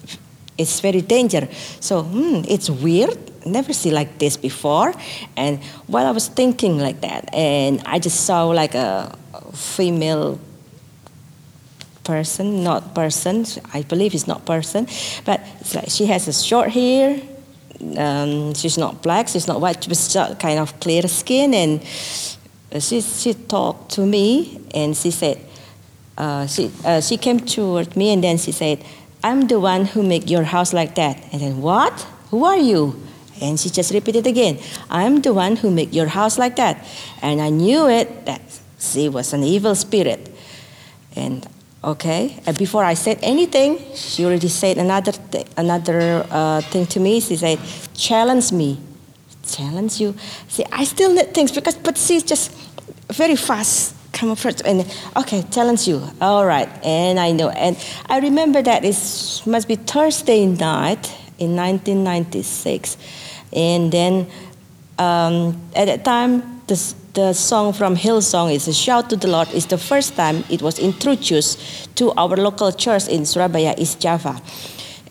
it's 0.56 0.80
very 0.80 1.00
dangerous 1.00 1.78
so 1.80 2.02
hmm, 2.02 2.42
it's 2.48 2.68
weird 2.68 3.16
never 3.46 3.72
see 3.72 3.90
like 3.90 4.18
this 4.18 4.36
before 4.36 4.92
and 5.36 5.62
while 5.86 6.06
i 6.06 6.10
was 6.10 6.28
thinking 6.28 6.78
like 6.78 7.00
that 7.00 7.32
and 7.32 7.80
i 7.86 7.98
just 7.98 8.26
saw 8.26 8.46
like 8.48 8.74
a 8.74 9.16
female 9.54 10.38
person, 12.08 12.64
not 12.64 12.94
person. 12.94 13.44
I 13.74 13.82
believe 13.82 14.14
it's 14.14 14.26
not 14.26 14.46
person, 14.46 14.86
but 15.26 15.40
like 15.74 15.90
she 15.90 16.06
has 16.06 16.26
a 16.26 16.32
short 16.32 16.70
hair. 16.70 17.20
Um, 18.04 18.54
she's 18.54 18.78
not 18.78 19.02
black. 19.02 19.28
She's 19.28 19.46
not 19.46 19.60
white. 19.60 19.84
She's 19.84 20.16
kind 20.38 20.58
of 20.58 20.80
clear 20.80 21.02
skin, 21.06 21.52
and 21.54 21.72
she 22.82 23.00
she 23.02 23.34
talked 23.34 23.92
to 23.96 24.06
me, 24.06 24.58
and 24.74 24.96
she 24.96 25.10
said, 25.10 25.36
uh, 26.18 26.46
she 26.46 26.70
uh, 26.84 27.00
she 27.00 27.16
came 27.16 27.38
toward 27.38 27.96
me, 27.96 28.12
and 28.12 28.22
then 28.22 28.36
she 28.38 28.50
said, 28.50 28.84
"I'm 29.22 29.46
the 29.46 29.60
one 29.60 29.86
who 29.86 30.02
make 30.02 30.28
your 30.28 30.42
house 30.42 30.74
like 30.74 30.96
that." 30.96 31.16
And 31.32 31.40
then 31.40 31.62
what? 31.62 31.94
Who 32.30 32.44
are 32.44 32.58
you? 32.58 33.00
And 33.40 33.58
she 33.58 33.70
just 33.70 33.94
repeated 33.94 34.26
again, 34.26 34.58
"I'm 34.90 35.22
the 35.22 35.32
one 35.32 35.54
who 35.56 35.70
make 35.70 35.94
your 35.94 36.08
house 36.08 36.36
like 36.36 36.56
that." 36.56 36.84
And 37.22 37.40
I 37.40 37.50
knew 37.50 37.88
it 37.88 38.26
that 38.26 38.42
she 38.80 39.08
was 39.08 39.32
an 39.32 39.44
evil 39.44 39.76
spirit. 39.76 40.28
And 41.14 41.46
okay, 41.84 42.42
and 42.46 42.58
before 42.58 42.82
I 42.82 42.94
said 42.94 43.18
anything, 43.22 43.78
she 43.94 44.26
already 44.26 44.48
said 44.48 44.76
another 44.76 45.12
th- 45.12 45.46
another 45.56 46.26
uh, 46.30 46.60
thing 46.62 46.86
to 46.86 46.98
me. 46.98 47.20
She 47.20 47.36
said, 47.36 47.60
"Challenge 47.94 48.50
me, 48.50 48.80
challenge 49.46 50.00
you." 50.00 50.16
See, 50.48 50.66
I 50.72 50.82
still 50.82 51.14
need 51.14 51.32
things 51.32 51.52
because, 51.52 51.76
but 51.76 51.96
she's 51.96 52.24
just 52.24 52.50
very 53.06 53.36
fast. 53.36 53.94
Come 54.12 54.30
up 54.30 54.38
first 54.38 54.62
and 54.64 54.86
okay, 55.16 55.44
challenge 55.50 55.86
you. 55.86 56.02
All 56.20 56.46
right, 56.46 56.68
and 56.84 57.20
I 57.20 57.32
know, 57.32 57.50
and 57.50 57.76
I 58.06 58.18
remember 58.20 58.62
that 58.62 58.84
it 58.84 59.42
must 59.46 59.68
be 59.68 59.76
Thursday 59.76 60.46
night 60.46 61.12
in 61.38 61.54
1996, 61.54 62.96
and 63.52 63.92
then 63.92 64.26
um, 64.98 65.60
at 65.76 65.86
that 65.86 66.04
time, 66.04 66.62
the, 66.66 66.94
the 67.14 67.32
song 67.32 67.72
from 67.72 67.96
Hillsong 67.96 68.52
is 68.52 68.68
a 68.68 68.72
shout 68.72 69.08
to 69.10 69.16
the 69.16 69.28
Lord. 69.28 69.48
is 69.52 69.66
the 69.66 69.78
first 69.78 70.16
time 70.16 70.44
it 70.50 70.62
was 70.62 70.78
introduced 70.78 71.94
to 71.96 72.12
our 72.12 72.36
local 72.36 72.72
church 72.72 73.08
in 73.08 73.24
Surabaya, 73.24 73.74
East 73.78 74.00
Java. 74.00 74.40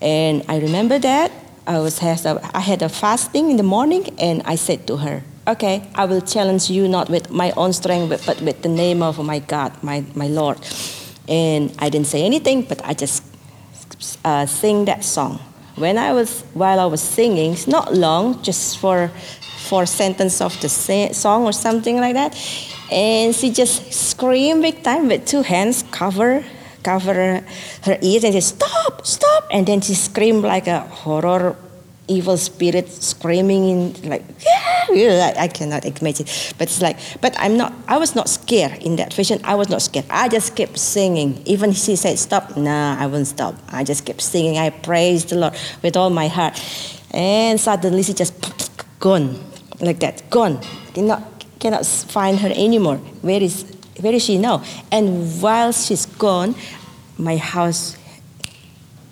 And 0.00 0.44
I 0.48 0.58
remember 0.58 0.98
that 0.98 1.32
I 1.66 1.80
was 1.80 1.98
has 1.98 2.24
a, 2.24 2.40
I 2.54 2.60
had 2.60 2.82
a 2.82 2.88
fasting 2.88 3.50
in 3.50 3.56
the 3.56 3.62
morning, 3.62 4.08
and 4.18 4.42
I 4.44 4.54
said 4.54 4.86
to 4.86 4.96
her, 4.98 5.22
"Okay, 5.48 5.82
I 5.94 6.04
will 6.04 6.20
challenge 6.20 6.70
you 6.70 6.88
not 6.88 7.08
with 7.08 7.30
my 7.30 7.52
own 7.56 7.72
strength, 7.72 8.26
but, 8.26 8.40
with 8.42 8.62
the 8.62 8.68
name 8.68 9.02
of 9.02 9.18
my 9.24 9.40
God, 9.40 9.72
my 9.82 10.04
my 10.14 10.28
Lord." 10.28 10.58
And 11.28 11.72
I 11.78 11.88
didn't 11.88 12.06
say 12.06 12.22
anything, 12.24 12.62
but 12.68 12.80
I 12.84 12.94
just 12.94 13.22
uh, 14.24 14.46
sing 14.46 14.84
that 14.86 15.04
song. 15.04 15.40
When 15.76 15.96
I 15.98 16.12
was 16.12 16.44
while 16.54 16.80
I 16.80 16.86
was 16.86 17.00
singing, 17.00 17.52
it's 17.52 17.66
not 17.66 17.94
long, 17.94 18.42
just 18.42 18.78
for 18.78 19.10
four 19.68 19.86
sentence 19.86 20.40
of 20.40 20.58
the 20.60 20.68
song 21.12 21.44
or 21.44 21.52
something 21.52 21.96
like 22.00 22.14
that, 22.14 22.32
and 22.90 23.34
she 23.34 23.50
just 23.50 23.92
screamed 23.92 24.62
big 24.62 24.82
time 24.82 25.08
with 25.08 25.26
two 25.26 25.42
hands 25.42 25.84
cover 25.90 26.44
cover 26.82 27.44
her 27.82 27.98
ears 28.00 28.24
and 28.24 28.32
say 28.32 28.40
stop 28.40 29.06
stop 29.06 29.44
and 29.50 29.66
then 29.66 29.80
she 29.80 29.94
screamed 29.94 30.42
like 30.42 30.66
a 30.66 30.80
horror 30.80 31.56
evil 32.08 32.36
spirit 32.36 32.88
screaming 32.88 33.68
in 33.68 34.08
like 34.08 34.24
yeah, 34.90 35.34
I 35.36 35.48
cannot 35.48 35.84
imagine. 35.84 36.26
But 36.56 36.68
it's 36.68 36.80
like 36.80 36.98
but 37.20 37.36
I'm 37.38 37.56
not 37.56 37.72
I 37.86 37.98
was 37.98 38.14
not 38.14 38.28
scared 38.28 38.82
in 38.82 38.96
that 38.96 39.12
vision 39.12 39.40
I 39.44 39.54
was 39.54 39.68
not 39.68 39.82
scared. 39.82 40.06
I 40.10 40.28
just 40.28 40.56
kept 40.56 40.78
singing. 40.78 41.42
Even 41.46 41.72
she 41.72 41.96
said 41.96 42.18
stop. 42.18 42.56
Nah 42.56 42.96
I 42.98 43.06
won't 43.06 43.26
stop. 43.26 43.54
I 43.68 43.84
just 43.84 44.04
kept 44.04 44.22
singing. 44.22 44.58
I 44.58 44.70
praised 44.70 45.28
the 45.28 45.36
Lord 45.36 45.54
with 45.82 45.96
all 45.96 46.10
my 46.10 46.28
heart. 46.28 46.58
And 47.12 47.60
suddenly 47.60 48.02
she 48.02 48.14
just 48.14 48.34
gone 49.00 49.38
like 49.80 50.00
that 50.00 50.28
gone. 50.30 50.60
Cannot 50.94 51.22
cannot 51.60 51.86
find 51.86 52.38
her 52.38 52.50
anymore. 52.50 52.96
Where 53.22 53.42
is 53.42 53.64
where 54.00 54.14
is 54.14 54.24
she 54.24 54.38
now? 54.38 54.64
And 54.90 55.40
while 55.42 55.72
she's 55.72 56.06
gone 56.06 56.54
my 57.18 57.36
house 57.36 57.96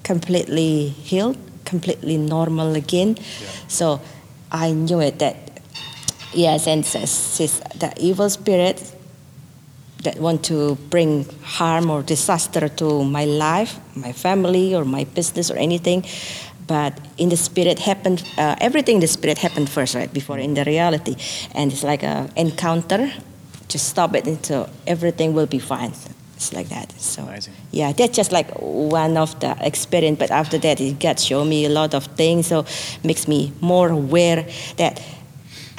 completely 0.04 0.88
healed 0.88 1.36
completely 1.66 2.16
normal 2.16 2.74
again 2.74 3.16
so 3.68 4.00
I 4.50 4.72
knew 4.72 5.00
it 5.00 5.18
that 5.18 5.36
yes 6.32 6.66
and 6.66 6.84
the 6.84 7.92
evil 7.98 8.30
spirit 8.30 8.96
that 10.06 10.20
want 10.20 10.44
to 10.44 10.76
bring 10.88 11.26
harm 11.42 11.90
or 11.90 12.02
disaster 12.02 12.68
to 12.68 13.04
my 13.04 13.24
life, 13.24 13.78
my 13.96 14.12
family, 14.12 14.74
or 14.74 14.84
my 14.84 15.04
business, 15.04 15.50
or 15.50 15.56
anything. 15.56 16.04
But 16.66 16.98
in 17.18 17.28
the 17.28 17.36
spirit 17.36 17.78
happened, 17.78 18.22
uh, 18.38 18.56
everything 18.60 18.96
in 18.96 19.00
the 19.00 19.08
spirit 19.08 19.38
happened 19.38 19.68
first, 19.68 19.94
right, 19.94 20.12
before 20.12 20.38
in 20.38 20.54
the 20.54 20.64
reality. 20.64 21.16
And 21.54 21.72
it's 21.72 21.82
like 21.82 22.02
a 22.02 22.28
encounter. 22.36 23.12
Just 23.68 23.88
stop 23.88 24.14
it 24.14 24.26
until 24.26 24.68
everything 24.86 25.34
will 25.34 25.46
be 25.46 25.58
fine. 25.58 25.92
It's 26.36 26.52
like 26.52 26.68
that. 26.68 26.92
So 27.00 27.22
Amazing. 27.22 27.54
yeah, 27.72 27.92
that's 27.92 28.14
just 28.14 28.30
like 28.30 28.50
one 28.60 29.16
of 29.16 29.38
the 29.40 29.56
experience. 29.60 30.18
But 30.18 30.30
after 30.30 30.58
that, 30.58 30.80
it 30.80 30.98
God 31.00 31.18
show 31.18 31.44
me 31.44 31.64
a 31.64 31.70
lot 31.70 31.94
of 31.94 32.04
things. 32.16 32.46
So 32.48 32.64
makes 33.02 33.26
me 33.26 33.52
more 33.60 33.88
aware 33.88 34.46
that 34.76 35.02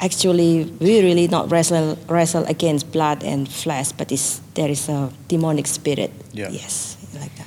actually 0.00 0.64
we 0.80 1.00
really 1.02 1.28
not 1.28 1.50
wrestle 1.50 1.96
wrestle 2.08 2.44
against 2.46 2.90
blood 2.92 3.22
and 3.22 3.48
flesh, 3.48 3.92
but 3.92 4.10
it's, 4.10 4.40
there 4.54 4.68
is 4.70 4.88
a 4.88 5.12
demonic 5.28 5.66
spirit. 5.66 6.10
Yeah. 6.32 6.50
Yes, 6.50 6.96
like 7.14 7.34
that. 7.36 7.46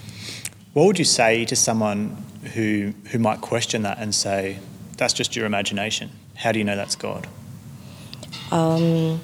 What 0.74 0.86
would 0.86 1.00
you 1.00 1.06
say 1.06 1.44
to 1.46 1.56
someone 1.56 2.16
who 2.54 2.94
who 3.12 3.20
might 3.20 3.42
question 3.42 3.84
that 3.84 3.98
and 4.00 4.16
say, 4.16 4.60
"That's 4.98 5.14
just 5.14 5.36
your 5.36 5.46
imagination"? 5.46 6.10
How 6.36 6.52
do 6.54 6.60
you 6.60 6.66
know 6.66 6.78
that's 6.78 6.96
God? 6.96 7.28
Um, 8.52 9.22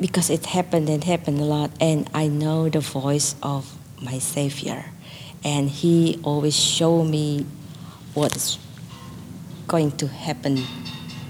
because 0.00 0.30
it 0.30 0.46
happened 0.46 0.88
and 0.88 1.04
happened 1.04 1.38
a 1.40 1.44
lot, 1.44 1.70
and 1.80 2.08
I 2.14 2.28
know 2.28 2.68
the 2.68 2.80
voice 2.80 3.34
of 3.42 3.76
my 4.02 4.18
Savior, 4.18 4.84
and 5.44 5.68
He 5.68 6.18
always 6.22 6.56
show 6.58 7.04
me 7.04 7.46
what's 8.14 8.58
going 9.68 9.92
to 9.92 10.06
happen 10.08 10.64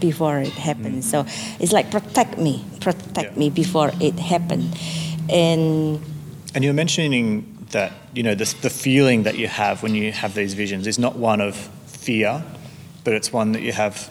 before 0.00 0.38
it 0.40 0.52
happens. 0.54 1.06
Mm. 1.06 1.10
So 1.10 1.26
it's 1.60 1.72
like 1.72 1.90
protect 1.90 2.38
me, 2.38 2.64
protect 2.80 3.32
Yeah. 3.32 3.38
me 3.38 3.50
before 3.50 3.92
it 4.00 4.18
happened, 4.18 4.76
and 5.28 6.00
And 6.54 6.64
you're 6.64 6.72
mentioning 6.74 7.44
that 7.70 7.92
you 8.14 8.22
know 8.22 8.34
the, 8.34 8.54
the 8.62 8.70
feeling 8.70 9.24
that 9.24 9.36
you 9.38 9.46
have 9.48 9.82
when 9.82 9.94
you 9.94 10.12
have 10.12 10.34
these 10.34 10.54
visions 10.54 10.86
is 10.86 10.98
not 10.98 11.16
one 11.16 11.40
of 11.40 11.54
fear, 11.86 12.42
but 13.04 13.12
it's 13.14 13.32
one 13.32 13.52
that 13.52 13.62
you 13.62 13.72
have. 13.72 14.10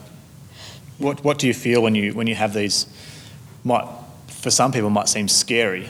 What 0.98 1.24
What 1.24 1.38
do 1.38 1.46
you 1.46 1.54
feel 1.54 1.82
when 1.82 1.94
you 1.94 2.12
when 2.14 2.26
you 2.26 2.34
have 2.36 2.52
these? 2.54 2.86
Might 3.64 3.84
for 4.40 4.50
some 4.50 4.72
people 4.72 4.90
might 4.90 5.08
seem 5.08 5.28
scary, 5.28 5.88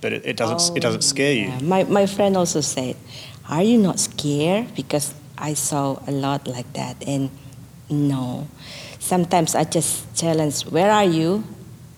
but 0.00 0.12
it, 0.12 0.26
it 0.26 0.36
doesn't 0.36 0.76
it 0.76 0.80
doesn't 0.80 1.04
oh, 1.04 1.12
scare 1.14 1.32
you. 1.32 1.48
My, 1.66 1.84
my 1.84 2.06
friend 2.06 2.36
also 2.36 2.60
said, 2.60 2.96
Are 3.48 3.62
you 3.62 3.78
not 3.78 3.98
scared? 3.98 4.74
Because 4.74 5.14
I 5.38 5.54
saw 5.54 5.98
a 6.06 6.12
lot 6.12 6.46
like 6.46 6.70
that. 6.74 7.02
And 7.06 7.30
no. 7.88 8.46
Sometimes 8.98 9.54
I 9.54 9.64
just 9.64 10.14
challenge, 10.14 10.62
Where 10.64 10.90
are 10.90 11.04
you? 11.04 11.44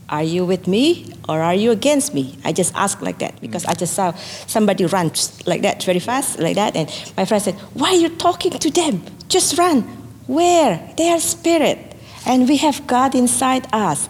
Are 0.09 0.23
you 0.23 0.45
with 0.45 0.69
me 0.69 1.13
or 1.29 1.41
are 1.41 1.55
you 1.55 1.71
against 1.71 2.15
me? 2.15 2.39
I 2.45 2.53
just 2.53 2.75
ask 2.75 3.01
like 3.01 3.19
that 3.19 3.41
because 3.41 3.65
mm. 3.65 3.71
I 3.71 3.75
just 3.75 3.95
saw 3.95 4.13
somebody 4.47 4.85
run 4.85 5.11
like 5.47 5.63
that 5.63 5.83
very 5.83 5.99
fast, 5.99 6.39
like 6.39 6.57
that. 6.57 6.77
And 6.77 6.89
my 7.17 7.25
friend 7.25 7.43
said, 7.43 7.55
Why 7.73 7.89
are 7.89 7.97
you 7.97 8.11
talking 8.11 8.53
to 8.53 8.71
them? 8.71 9.03
Just 9.29 9.59
run. 9.59 9.83
Where? 10.27 10.95
They 10.97 11.11
are 11.11 11.21
spirit. 11.21 11.97
And 12.27 12.49
we 12.49 12.59
have 12.59 12.87
God 12.87 13.15
inside 13.15 13.67
us. 13.73 14.09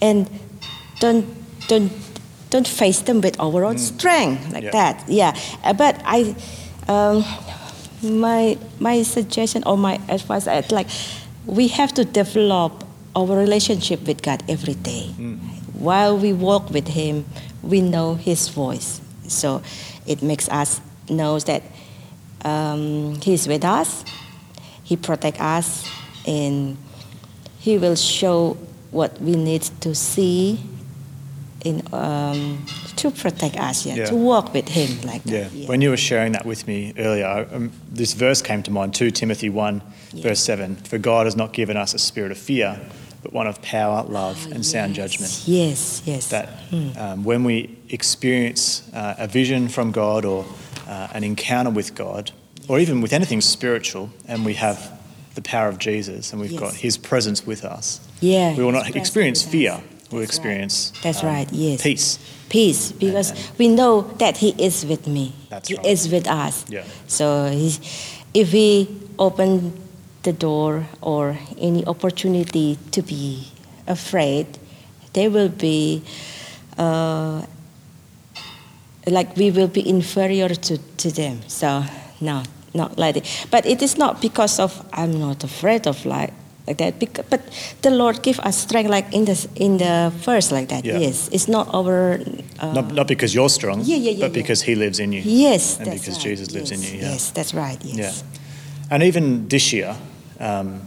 And 0.00 0.28
don't, 1.02 1.26
don't 1.68 1.90
don't 2.50 2.68
face 2.68 3.00
them 3.00 3.20
with 3.22 3.40
our 3.40 3.64
own 3.64 3.78
strength 3.78 4.52
like 4.52 4.62
Yeah. 4.64 4.72
that. 4.72 5.04
Yeah, 5.08 5.32
Uh, 5.64 5.72
but 5.72 5.94
I, 6.04 6.34
um, 6.86 7.24
my 8.02 8.56
my 8.78 9.02
suggestion 9.02 9.62
or 9.64 9.76
my 9.78 9.98
advice, 10.08 10.46
is 10.46 10.70
like 10.70 10.86
we 11.46 11.68
have 11.68 11.92
to 11.94 12.04
develop 12.04 12.84
our 13.16 13.36
relationship 13.44 14.06
with 14.06 14.22
God 14.22 14.42
every 14.48 14.74
day. 14.74 15.08
While 15.74 16.18
we 16.18 16.32
walk 16.32 16.70
with 16.70 16.88
Him, 16.88 17.24
we 17.62 17.80
know 17.80 18.14
His 18.14 18.48
voice. 18.48 19.00
So 19.28 19.62
it 20.06 20.22
makes 20.22 20.48
us 20.48 20.80
know 21.08 21.38
that 21.40 21.62
um, 22.44 23.16
He's 23.22 23.48
with 23.48 23.64
us. 23.64 24.04
He 24.84 24.96
protect 24.96 25.40
us, 25.40 25.88
and 26.26 26.76
He 27.64 27.78
will 27.78 27.96
show 27.96 28.56
what 28.90 29.18
we 29.22 29.36
need 29.36 29.62
to 29.80 29.94
see 29.94 30.58
in 31.64 31.82
um, 31.92 32.64
to 32.96 33.10
protect 33.10 33.56
us, 33.56 33.86
yeah, 33.86 33.94
Yeah. 33.96 34.04
to 34.06 34.14
walk 34.16 34.52
with 34.54 34.68
Him 34.68 35.00
like 35.04 35.22
Yeah. 35.24 35.48
that. 35.48 35.68
When 35.68 35.80
you 35.80 35.90
were 35.90 35.96
sharing 35.96 36.32
that 36.32 36.44
with 36.46 36.66
me 36.66 36.92
earlier, 36.98 37.46
um, 37.52 37.70
this 37.90 38.12
verse 38.14 38.42
came 38.42 38.62
to 38.64 38.70
mind 38.70 38.94
2 38.94 39.10
Timothy 39.10 39.48
1, 39.48 39.82
Yeah. 40.12 40.22
verse 40.22 40.40
7. 40.40 40.76
For 40.84 40.98
God 40.98 41.26
has 41.26 41.36
not 41.36 41.52
given 41.52 41.76
us 41.76 41.94
a 41.94 41.98
spirit 41.98 42.32
of 42.32 42.38
fear, 42.38 42.78
but 43.22 43.32
one 43.32 43.46
of 43.46 43.62
power, 43.62 44.04
love, 44.08 44.46
and 44.52 44.64
sound 44.66 44.96
Yes, 44.96 45.10
judgment. 45.10 45.42
Yes, 45.46 46.02
yes. 46.04 46.28
That 46.28 46.48
um, 46.98 47.24
when 47.24 47.44
we 47.44 47.76
experience 47.90 48.82
uh, 48.92 49.14
a 49.18 49.26
vision 49.28 49.68
from 49.68 49.92
God 49.92 50.24
or 50.24 50.44
uh, 50.88 51.08
an 51.14 51.24
encounter 51.24 51.70
with 51.70 51.94
God, 51.94 52.32
or 52.68 52.78
even 52.78 53.00
with 53.00 53.12
anything 53.12 53.40
spiritual, 53.40 54.10
and 54.28 54.44
we 54.44 54.54
have 54.54 54.78
the 55.34 55.42
power 55.42 55.68
of 55.68 55.78
Jesus 55.78 56.32
and 56.32 56.40
we've 56.42 56.50
Yes. 56.52 56.60
got 56.60 56.74
his 56.74 56.98
presence 56.98 57.46
with 57.46 57.64
us, 57.64 58.00
yeah, 58.20 58.54
we 58.54 58.62
will 58.62 58.72
not 58.72 58.94
experience 58.94 59.42
fear. 59.42 59.72
us. 59.72 59.80
We'll 60.12 60.20
That's 60.20 60.38
right. 60.38 60.44
experience 60.44 60.92
That's 61.02 61.22
um, 61.22 61.28
right, 61.28 61.48
yes. 61.52 61.82
peace. 61.82 62.18
peace 62.48 62.92
because 62.92 63.30
And- 63.30 63.58
we 63.58 63.68
know 63.68 64.02
that 64.18 64.36
he 64.38 64.50
is 64.58 64.84
with 64.86 65.06
me 65.06 65.32
That's 65.48 65.68
he 65.68 65.76
right. 65.76 65.86
is 65.86 66.08
with 66.08 66.26
us 66.28 66.64
Yeah. 66.68 66.84
so 67.06 67.46
if 68.34 68.52
we 68.52 68.88
open 69.18 69.72
the 70.22 70.32
door 70.32 70.86
or 71.00 71.36
any 71.58 71.84
opportunity 71.86 72.78
to 72.92 73.02
be 73.02 73.48
afraid 73.86 74.46
there 75.14 75.30
will 75.30 75.48
be 75.48 76.02
uh, 76.78 77.42
like 79.06 79.36
we 79.36 79.50
will 79.50 79.68
be 79.68 79.86
inferior 79.88 80.48
to, 80.48 80.78
to 80.96 81.10
them 81.10 81.40
so 81.48 81.84
no 82.20 82.42
not 82.74 82.96
like 82.98 83.14
that 83.14 83.46
but 83.50 83.66
it 83.66 83.82
is 83.82 83.98
not 83.98 84.20
because 84.22 84.58
of 84.60 84.84
i'm 84.92 85.18
not 85.18 85.42
afraid 85.44 85.86
of 85.86 86.06
like 86.06 86.32
like 86.66 86.78
that 86.78 86.98
because, 86.98 87.24
but 87.30 87.40
the 87.82 87.90
lord 87.90 88.22
give 88.22 88.38
us 88.40 88.56
strength 88.56 88.90
like 88.90 89.12
in 89.12 89.24
the 89.24 89.48
in 89.56 89.78
the 89.78 90.10
verse 90.24 90.52
like 90.54 90.68
that 90.68 90.84
Yeah. 90.84 90.98
yes 91.00 91.28
it's 91.32 91.48
not 91.48 91.66
our 91.74 92.20
uh, 92.60 92.72
Not, 92.72 92.92
not 92.94 93.06
because 93.08 93.34
you're 93.34 93.48
strong, 93.50 93.80
Yeah, 93.84 93.96
yeah, 93.96 94.10
yeah, 94.12 94.20
but 94.28 94.30
yeah. 94.36 94.42
because 94.42 94.62
he 94.62 94.74
lives 94.74 94.98
in 94.98 95.12
you. 95.12 95.22
yes 95.24 95.78
and 95.78 95.90
because 95.90 96.16
right. 96.16 96.30
Jesus 96.30 96.52
lives 96.52 96.70
in 96.70 96.80
you, 96.82 96.98
yeah. 97.00 97.12
yes 97.12 97.30
that's 97.32 97.52
right 97.54 97.78
yes 97.84 97.98
Yeah. 97.98 98.12
And 98.90 99.02
even 99.02 99.48
this 99.48 99.72
year, 99.72 99.96
um, 100.38 100.82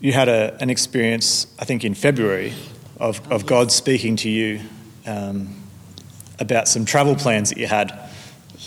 you 0.00 0.12
had 0.12 0.28
a, 0.28 0.56
an 0.60 0.70
experience, 0.70 1.46
I 1.58 1.64
think 1.64 1.84
in 1.84 1.94
February, 1.94 2.52
of, 3.00 3.20
Oh, 3.30 3.34
of 3.34 3.44
God 3.46 3.72
speaking 3.72 4.14
to 4.16 4.28
you 4.30 4.60
um, 5.06 5.48
about 6.38 6.68
some 6.68 6.84
travel 6.84 7.16
plans 7.16 7.48
that 7.50 7.58
you 7.58 7.66
had 7.66 7.90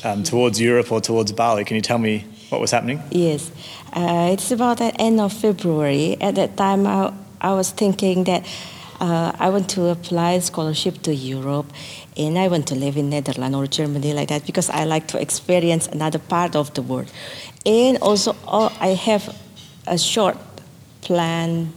um, 0.03 0.23
towards 0.23 0.59
Europe 0.59 0.91
or 0.91 0.99
towards 1.01 1.31
Bali. 1.31 1.63
Can 1.63 1.75
you 1.75 1.81
tell 1.81 1.97
me 1.97 2.25
what 2.49 2.61
was 2.61 2.71
happening? 2.71 3.01
Yes, 3.11 3.51
uh, 3.93 4.29
it's 4.31 4.51
about 4.51 4.77
the 4.77 4.95
end 4.99 5.19
of 5.19 5.33
February. 5.33 6.17
At 6.21 6.35
that 6.35 6.57
time, 6.57 6.87
I, 6.87 7.13
I 7.41 7.53
was 7.53 7.71
thinking 7.71 8.23
that 8.25 8.45
uh, 8.99 9.31
I 9.37 9.49
want 9.49 9.69
to 9.71 9.87
apply 9.87 10.39
scholarship 10.39 11.01
to 11.03 11.13
Europe, 11.13 11.71
and 12.15 12.37
I 12.37 12.47
want 12.47 12.67
to 12.67 12.75
live 12.75 12.97
in 12.97 13.09
Netherlands 13.09 13.55
or 13.55 13.67
Germany 13.67 14.13
like 14.13 14.29
that 14.29 14.45
because 14.45 14.69
I 14.69 14.85
like 14.85 15.07
to 15.09 15.21
experience 15.21 15.87
another 15.87 16.19
part 16.19 16.55
of 16.55 16.73
the 16.73 16.81
world. 16.81 17.11
And 17.65 17.97
also, 18.01 18.35
I 18.47 18.89
have 18.89 19.35
a 19.85 19.97
short 19.97 20.37
plan 21.01 21.73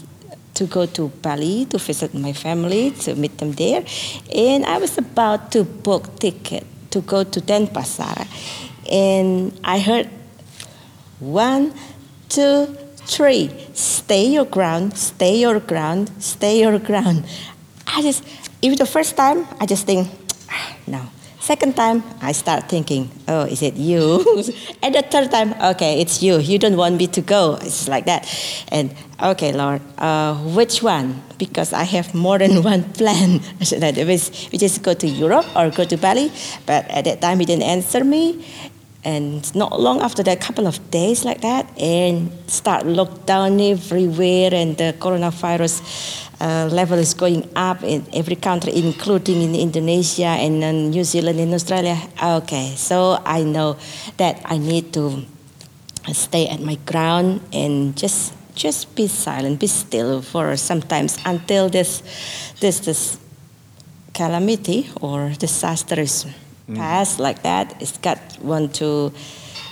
to 0.55 0.65
go 0.67 0.87
to 0.87 1.09
Bali 1.23 1.67
to 1.67 1.79
visit 1.79 2.15
my 2.15 2.33
family 2.33 2.91
to 2.91 3.15
meet 3.15 3.39
them 3.39 3.53
there, 3.53 3.85
and 4.35 4.65
I 4.65 4.79
was 4.79 4.97
about 4.99 5.53
to 5.53 5.65
book 5.65 6.19
ticket 6.19 6.67
to 6.91 7.01
go 7.01 7.25
to 7.25 7.41
Denpasar, 7.41 8.27
and 8.91 9.59
I 9.65 9.79
heard 9.79 10.09
one, 11.21 11.73
two, 12.29 12.67
three. 13.07 13.51
Stay 13.75 14.27
your 14.27 14.45
ground, 14.45 14.97
stay 14.97 15.41
your 15.41 15.61
ground, 15.61 16.11
stay 16.19 16.61
your 16.61 16.79
ground. 16.79 17.25
I 17.87 18.03
just, 18.03 18.25
even 18.63 18.79
the 18.79 18.87
first 18.87 19.17
time, 19.17 19.47
I 19.61 19.67
just 19.67 19.87
think, 19.87 20.09
"Ah, 20.51 20.77
no. 20.87 21.03
Second 21.41 21.75
time, 21.75 22.05
I 22.21 22.33
start 22.33 22.69
thinking, 22.69 23.11
oh, 23.27 23.43
is 23.43 23.63
it 23.63 23.75
you? 23.75 24.23
and 24.83 24.95
the 24.95 25.01
third 25.03 25.33
time, 25.33 25.55
okay, 25.73 25.99
it's 26.01 26.23
you. 26.23 26.39
You 26.39 26.59
don't 26.59 26.77
want 26.77 26.99
me 26.99 27.07
to 27.09 27.23
go. 27.23 27.57
It's 27.63 27.89
like 27.89 28.05
that. 28.05 28.29
And 28.69 28.95
okay, 29.21 29.51
Lord, 29.53 29.81
uh, 29.97 30.37
which 30.55 30.83
one? 30.83 31.23
Because 31.39 31.73
I 31.73 31.85
have 31.85 32.15
more 32.15 32.39
than 32.39 32.63
one 32.73 32.85
plan. 32.93 33.41
That 33.81 33.97
we 33.97 34.59
just 34.59 34.83
go 34.83 34.93
to 34.93 35.09
Europe 35.09 35.47
or 35.57 35.71
go 35.71 35.85
to 35.85 35.97
Bali. 35.97 36.31
But 36.67 36.85
at 36.91 37.05
that 37.07 37.23
time, 37.23 37.41
he 37.41 37.47
didn't 37.47 37.65
answer 37.65 38.05
me 38.05 38.45
and 39.05 39.55
not 39.55 39.81
long 39.81 40.01
after 40.03 40.23
that 40.23 40.37
a 40.37 40.41
couple 40.41 40.67
of 40.67 40.91
days 40.91 41.25
like 41.25 41.41
that 41.41 41.67
and 41.79 42.31
start 42.47 42.85
lockdown 42.85 43.61
everywhere 43.71 44.53
and 44.53 44.77
the 44.77 44.95
coronavirus 44.99 45.81
uh, 46.41 46.69
level 46.71 46.99
is 46.99 47.15
going 47.15 47.49
up 47.57 47.83
in 47.83 48.05
every 48.13 48.37
country 48.37 48.73
including 48.77 49.41
in 49.41 49.55
indonesia 49.55 50.37
and 50.37 50.63
uh, 50.63 50.71
new 50.71 51.05
zealand 51.05 51.41
and 51.41 51.55
australia. 51.55 51.97
Okay 52.23 52.75
so 52.77 53.19
i 53.25 53.43
know 53.43 53.77
that 54.19 54.41
i 54.45 54.59
need 54.59 54.93
to 54.93 55.25
stay 56.13 56.49
at 56.49 56.61
my 56.61 56.77
ground 56.87 57.41
and 57.53 57.97
just 57.97 58.35
just 58.55 58.95
be 58.95 59.07
silent 59.07 59.61
be 59.61 59.67
still 59.67 60.21
for 60.21 60.57
sometimes 60.57 61.19
until 61.25 61.69
this 61.71 62.03
this 62.61 62.81
this 62.81 63.19
calamity 64.13 64.91
or 65.01 65.33
disaster 65.39 66.01
is 66.01 66.27
Mm. 66.71 66.77
past 66.77 67.19
like 67.19 67.43
that. 67.43 67.75
It's 67.83 67.99
God 67.99 68.19
want 68.43 68.75
to 68.77 69.13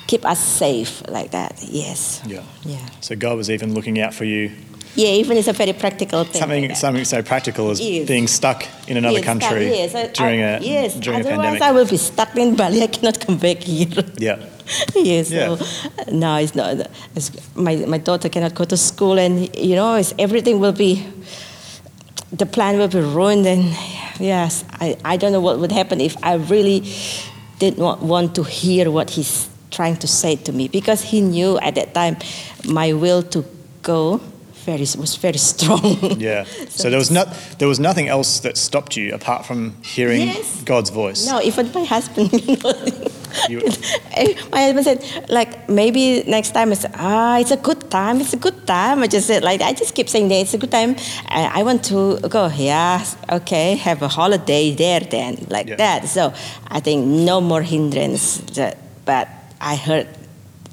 keep 0.06 0.24
us 0.24 0.40
safe 0.40 1.02
like 1.08 1.30
that. 1.30 1.62
Yes. 1.62 2.20
Yeah. 2.26 2.42
Yeah. 2.64 2.86
So 3.00 3.14
God 3.16 3.36
was 3.36 3.50
even 3.50 3.74
looking 3.74 4.00
out 4.00 4.14
for 4.14 4.24
you. 4.24 4.50
Yeah. 4.96 5.10
Even 5.20 5.36
it's 5.36 5.48
a 5.48 5.52
very 5.52 5.72
practical 5.72 6.24
thing. 6.24 6.40
Something, 6.40 6.68
like 6.68 6.76
something 6.76 7.04
so 7.04 7.22
practical 7.22 7.70
as 7.70 7.80
Yes. 7.80 8.08
being 8.08 8.26
stuck 8.26 8.64
in 8.88 8.96
another 8.96 9.18
Yes, 9.18 9.24
country 9.24 9.68
yes, 9.68 9.94
I- 9.94 10.06
during 10.08 10.40
I- 10.42 10.56
a 10.56 10.60
yes. 10.60 10.94
during 10.94 11.20
a 11.20 11.22
Otherwise, 11.22 11.36
pandemic. 11.36 11.62
I 11.62 11.72
will 11.72 11.86
be 11.86 11.96
stuck 11.98 12.34
in 12.36 12.56
Bali. 12.56 12.82
I 12.82 12.86
cannot 12.88 13.20
come 13.20 13.36
back 13.38 13.58
here. 13.62 14.04
yeah. 14.18 14.38
yes. 14.96 15.30
Yeah. 15.30 15.54
So 15.56 15.64
no, 16.12 16.36
it's 16.36 16.54
not. 16.54 16.88
It's, 17.14 17.30
my 17.54 17.76
my 17.86 17.98
daughter 17.98 18.28
cannot 18.28 18.54
go 18.54 18.64
to 18.64 18.76
school, 18.76 19.18
and 19.18 19.34
you 19.56 19.76
know, 19.76 19.94
it's, 19.94 20.14
everything 20.18 20.58
will 20.58 20.72
be. 20.86 21.04
The 22.32 22.46
plan 22.46 22.78
will 22.78 22.88
be 22.88 23.00
ruined, 23.00 23.46
and 23.46 23.64
yes, 24.20 24.64
I, 24.80 24.96
I 25.04 25.16
don't 25.16 25.32
know 25.32 25.40
what 25.40 25.58
would 25.58 25.72
happen 25.72 26.00
if 26.00 26.14
I 26.22 26.34
really 26.34 26.82
did 27.58 27.78
not 27.78 28.02
want 28.02 28.34
to 28.34 28.42
hear 28.42 28.90
what 28.90 29.10
he's 29.10 29.48
trying 29.70 29.96
to 29.96 30.06
say 30.06 30.36
to 30.36 30.52
me 30.52 30.68
because 30.68 31.02
he 31.02 31.20
knew 31.20 31.58
at 31.60 31.74
that 31.74 31.92
time 31.94 32.16
my 32.64 32.92
will 32.92 33.22
to 33.22 33.44
go 33.82 34.20
very 34.64 34.86
was 34.98 35.16
very 35.16 35.38
strong. 35.52 35.96
Yeah. 36.20 36.44
So 36.68 36.90
there 36.90 36.98
was 36.98 37.10
not 37.10 37.28
there 37.58 37.68
was 37.68 37.78
nothing 37.80 38.08
else 38.08 38.40
that 38.40 38.56
stopped 38.56 38.96
you 38.96 39.14
apart 39.14 39.46
from 39.46 39.74
hearing 39.82 40.20
Yes. 40.28 40.62
God's 40.64 40.90
voice. 40.90 41.26
No, 41.26 41.40
even 41.42 41.72
my 41.72 41.84
husband, 41.84 42.30
you 43.46 43.60
my 44.52 44.60
husband 44.72 44.84
said, 44.84 45.30
like, 45.30 45.68
maybe 45.68 46.24
next 46.26 46.50
time 46.52 46.72
it's, 46.72 46.84
ah, 46.94 47.38
it's 47.38 47.50
a 47.50 47.56
good 47.56 47.90
time, 47.90 48.20
it's 48.20 48.32
a 48.32 48.36
good 48.36 48.66
time. 48.66 49.02
I 49.02 49.06
just 49.06 49.26
said, 49.26 49.42
like, 49.44 49.60
I 49.60 49.72
just 49.72 49.94
keep 49.94 50.08
saying 50.08 50.28
that 50.28 50.36
it's 50.36 50.54
a 50.54 50.58
good 50.58 50.70
time. 50.70 50.96
I, 51.28 51.60
I 51.60 51.62
want 51.62 51.84
to 51.86 52.18
go, 52.28 52.48
yeah, 52.48 53.04
okay, 53.30 53.76
have 53.76 54.02
a 54.02 54.08
holiday 54.08 54.74
there 54.74 55.00
then, 55.00 55.46
like 55.48 55.68
Yeah. 55.68 55.76
that. 55.76 56.08
So 56.08 56.32
I 56.68 56.80
think 56.80 57.06
no 57.06 57.40
more 57.40 57.62
hindrance. 57.62 58.38
That, 58.56 58.78
but 59.04 59.28
I 59.60 59.76
heard 59.76 60.08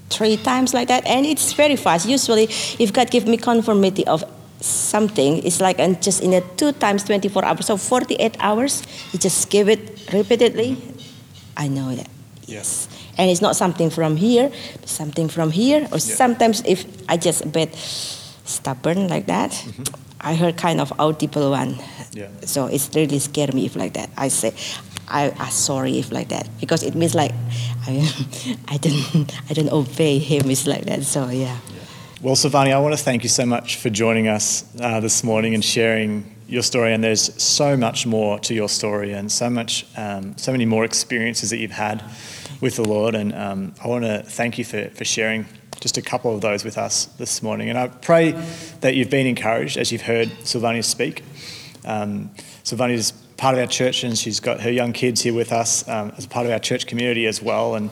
three 0.09 0.37
times 0.37 0.73
like 0.73 0.87
that, 0.87 1.05
and 1.05 1.25
it's 1.25 1.53
very 1.53 1.75
fast. 1.75 2.07
Usually, 2.07 2.45
if 2.79 2.93
God 2.93 3.09
give 3.11 3.27
me 3.27 3.37
conformity 3.37 4.05
of 4.07 4.23
something, 4.61 5.43
it's 5.45 5.61
like 5.61 5.79
and 5.79 6.01
just 6.01 6.23
in 6.23 6.33
a 6.33 6.41
two 6.57 6.71
times 6.71 7.03
24 7.03 7.45
hours, 7.45 7.65
so 7.65 7.77
48 7.77 8.35
hours, 8.39 8.83
you 9.11 9.19
just 9.19 9.49
give 9.49 9.69
it 9.69 10.09
repeatedly. 10.13 10.77
I 11.57 11.67
know 11.67 11.93
that. 11.95 12.07
Yes. 12.47 12.87
And 13.17 13.29
it's 13.29 13.41
not 13.41 13.55
something 13.55 13.89
from 13.89 14.15
here, 14.17 14.51
something 14.85 15.29
from 15.29 15.51
here, 15.51 15.87
or 15.91 15.99
sometimes 15.99 16.61
if 16.65 16.85
I 17.09 17.17
just 17.17 17.45
a 17.45 17.47
bit 17.47 17.73
stubborn 17.75 19.07
like 19.07 19.25
that, 19.27 19.51
I 20.21 20.35
heard 20.35 20.57
kind 20.57 20.81
of 20.81 20.93
audible 20.99 21.51
one. 21.51 21.77
Yeah. 22.11 22.27
So 22.45 22.67
it's 22.67 22.89
really 22.95 23.19
scare 23.19 23.49
me 23.53 23.65
if 23.65 23.75
like 23.75 23.93
that. 23.93 24.09
I 24.17 24.29
say, 24.29 24.53
I 25.07 25.31
am 25.37 25.51
sorry 25.51 25.99
if 25.99 26.11
like 26.11 26.29
that 26.29 26.47
because 26.59 26.83
it 26.83 26.95
means 26.95 27.15
like 27.15 27.31
I, 27.87 28.57
I 28.67 28.77
didn't 28.77 29.33
I 29.49 29.53
didn't 29.53 29.71
obey 29.71 30.19
him. 30.19 30.49
It's 30.49 30.67
like 30.67 30.85
that. 30.85 31.03
So 31.03 31.29
yeah. 31.29 31.57
Well, 32.21 32.35
Silvani, 32.35 32.73
I 32.73 32.79
want 32.79 32.97
to 32.97 33.03
thank 33.03 33.23
you 33.23 33.29
so 33.29 33.45
much 33.45 33.75
for 33.75 33.89
joining 33.89 34.27
us 34.27 34.63
uh, 34.81 34.99
this 34.99 35.23
morning 35.23 35.53
and 35.53 35.63
sharing 35.63 36.34
your 36.47 36.63
story. 36.63 36.93
And 36.93 37.03
there's 37.03 37.41
so 37.41 37.77
much 37.77 38.05
more 38.05 38.39
to 38.39 38.53
your 38.53 38.69
story, 38.69 39.13
and 39.13 39.31
so 39.31 39.49
much, 39.49 39.85
um, 39.97 40.37
so 40.37 40.51
many 40.51 40.65
more 40.65 40.85
experiences 40.85 41.49
that 41.49 41.57
you've 41.57 41.71
had 41.71 42.03
with 42.61 42.75
the 42.75 42.83
Lord. 42.83 43.15
And 43.15 43.33
um, 43.33 43.73
I 43.83 43.87
want 43.87 44.05
to 44.05 44.23
thank 44.23 44.57
you 44.57 44.65
for, 44.65 44.89
for 44.89 45.05
sharing 45.05 45.45
just 45.79 45.97
a 45.97 46.01
couple 46.01 46.33
of 46.33 46.41
those 46.41 46.63
with 46.63 46.77
us 46.77 47.05
this 47.17 47.43
morning. 47.43 47.69
And 47.69 47.77
I 47.77 47.87
pray 47.87 48.31
that 48.81 48.95
you've 48.95 49.09
been 49.09 49.27
encouraged 49.27 49.77
as 49.77 49.91
you've 49.91 50.01
heard 50.01 50.29
Silvania 50.43 50.83
speak. 50.83 51.23
Um, 51.83 52.31
Silvania 52.63 52.93
is 52.93 53.11
part 53.37 53.55
of 53.55 53.61
our 53.61 53.67
church, 53.67 54.03
and 54.03 54.17
she's 54.17 54.39
got 54.39 54.61
her 54.61 54.71
young 54.71 54.93
kids 54.93 55.21
here 55.21 55.33
with 55.33 55.51
us 55.51 55.87
um, 55.87 56.13
as 56.17 56.25
part 56.25 56.45
of 56.45 56.51
our 56.51 56.59
church 56.59 56.87
community 56.87 57.27
as 57.27 57.41
well. 57.41 57.75
And 57.75 57.89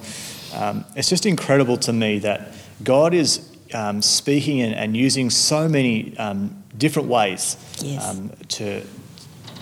Um, 0.54 0.86
it's 0.96 1.10
just 1.10 1.26
incredible 1.26 1.78
to 1.78 1.92
me 1.92 2.20
that 2.20 2.54
God 2.84 3.14
is 3.14 3.42
um, 3.74 4.04
speaking 4.04 4.62
and, 4.62 4.76
and, 4.76 4.96
using 4.96 5.32
so 5.32 5.68
many 5.68 6.16
um, 6.20 6.63
different 6.78 7.08
ways 7.08 7.58
yes. 7.82 8.08
Um, 8.08 8.32
to, 8.50 8.84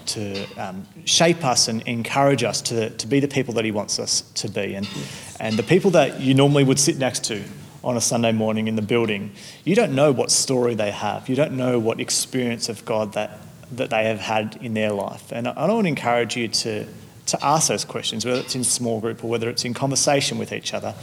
to 0.07 0.45
um, 0.55 0.87
shape 1.05 1.43
us 1.43 1.67
and 1.67 1.81
encourage 1.83 2.43
us 2.43 2.61
to, 2.61 2.89
to 2.89 3.07
be 3.07 3.19
the 3.19 3.27
people 3.27 3.53
that 3.55 3.65
He 3.65 3.71
wants 3.71 3.99
us 3.99 4.21
to 4.35 4.49
be. 4.49 4.75
And, 4.75 4.85
yes. 4.85 5.37
and 5.39 5.57
the 5.57 5.63
people 5.63 5.91
that 5.91 6.19
you 6.19 6.33
normally 6.33 6.63
would 6.63 6.79
sit 6.79 6.97
next 6.97 7.25
to 7.25 7.43
on 7.83 7.97
a 7.97 8.01
Sunday 8.01 8.31
morning 8.31 8.67
in 8.67 8.75
the 8.75 8.81
building, 8.81 9.31
you 9.63 9.75
don't 9.75 9.93
know 9.93 10.11
what 10.11 10.31
story 10.31 10.75
they 10.75 10.91
have. 10.91 11.27
You 11.27 11.35
don't 11.35 11.53
know 11.53 11.79
what 11.79 11.99
experience 11.99 12.69
of 12.69 12.85
God 12.85 13.13
that, 13.13 13.39
that 13.71 13.89
they 13.89 14.05
have 14.05 14.19
had 14.19 14.57
in 14.61 14.73
their 14.73 14.91
life. 14.91 15.31
And 15.31 15.47
I, 15.47 15.51
I 15.51 15.67
want 15.67 15.85
to 15.85 15.89
encourage 15.89 16.37
you 16.37 16.47
to, 16.47 16.85
to 17.27 17.45
ask 17.45 17.69
those 17.69 17.85
questions, 17.85 18.25
whether 18.25 18.39
it's 18.39 18.55
in 18.55 18.63
small 18.63 18.99
group 18.99 19.23
or 19.23 19.27
whether 19.29 19.49
it's 19.49 19.65
in 19.65 19.73
conversation 19.73 20.37
with 20.37 20.53
each 20.53 20.73
other, 20.73 20.93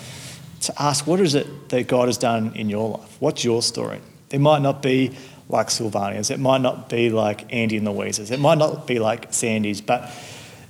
to 0.61 0.83
ask 0.83 1.07
what 1.07 1.21
is 1.21 1.35
it 1.35 1.69
that 1.69 1.87
God 1.87 2.09
has 2.09 2.19
done 2.19 2.53
in 2.55 2.69
your 2.69 2.91
life? 2.91 3.17
What's 3.21 3.45
your 3.45 3.63
story? 3.63 4.01
It 4.31 4.41
might 4.41 4.61
not 4.61 4.83
be 4.83 5.17
like 5.49 5.71
Sylvania's, 5.71 6.31
it 6.31 6.39
might 6.41 6.61
not 6.61 6.89
be 6.89 7.11
like 7.11 7.53
Andy 7.53 7.79
and 7.79 7.87
Louise's, 7.89 8.31
it 8.31 8.41
might 8.41 8.59
not 8.59 8.87
be 8.87 8.99
like 8.99 9.33
Sandy's, 9.33 9.81
but 9.81 10.11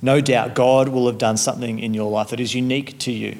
no 0.01 0.21
doubt 0.21 0.55
God 0.55 0.89
will 0.89 1.07
have 1.07 1.17
done 1.17 1.37
something 1.37 1.79
in 1.79 1.93
your 1.93 2.09
life 2.09 2.29
that 2.29 2.39
is 2.39 2.55
unique 2.55 2.97
to 2.99 3.11
you. 3.11 3.37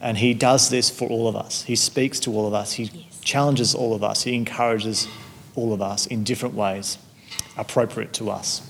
And 0.00 0.18
He 0.18 0.34
does 0.34 0.70
this 0.70 0.88
for 0.88 1.08
all 1.08 1.26
of 1.26 1.34
us. 1.34 1.62
He 1.62 1.74
speaks 1.74 2.20
to 2.20 2.32
all 2.32 2.46
of 2.46 2.54
us, 2.54 2.72
He 2.72 2.84
Yes. 2.84 3.20
challenges 3.22 3.74
all 3.74 3.94
of 3.94 4.04
us, 4.04 4.22
He 4.22 4.34
encourages 4.34 5.08
all 5.56 5.72
of 5.72 5.82
us 5.82 6.06
in 6.06 6.22
different 6.22 6.54
ways 6.54 6.98
appropriate 7.56 8.12
to 8.14 8.30
us. 8.30 8.62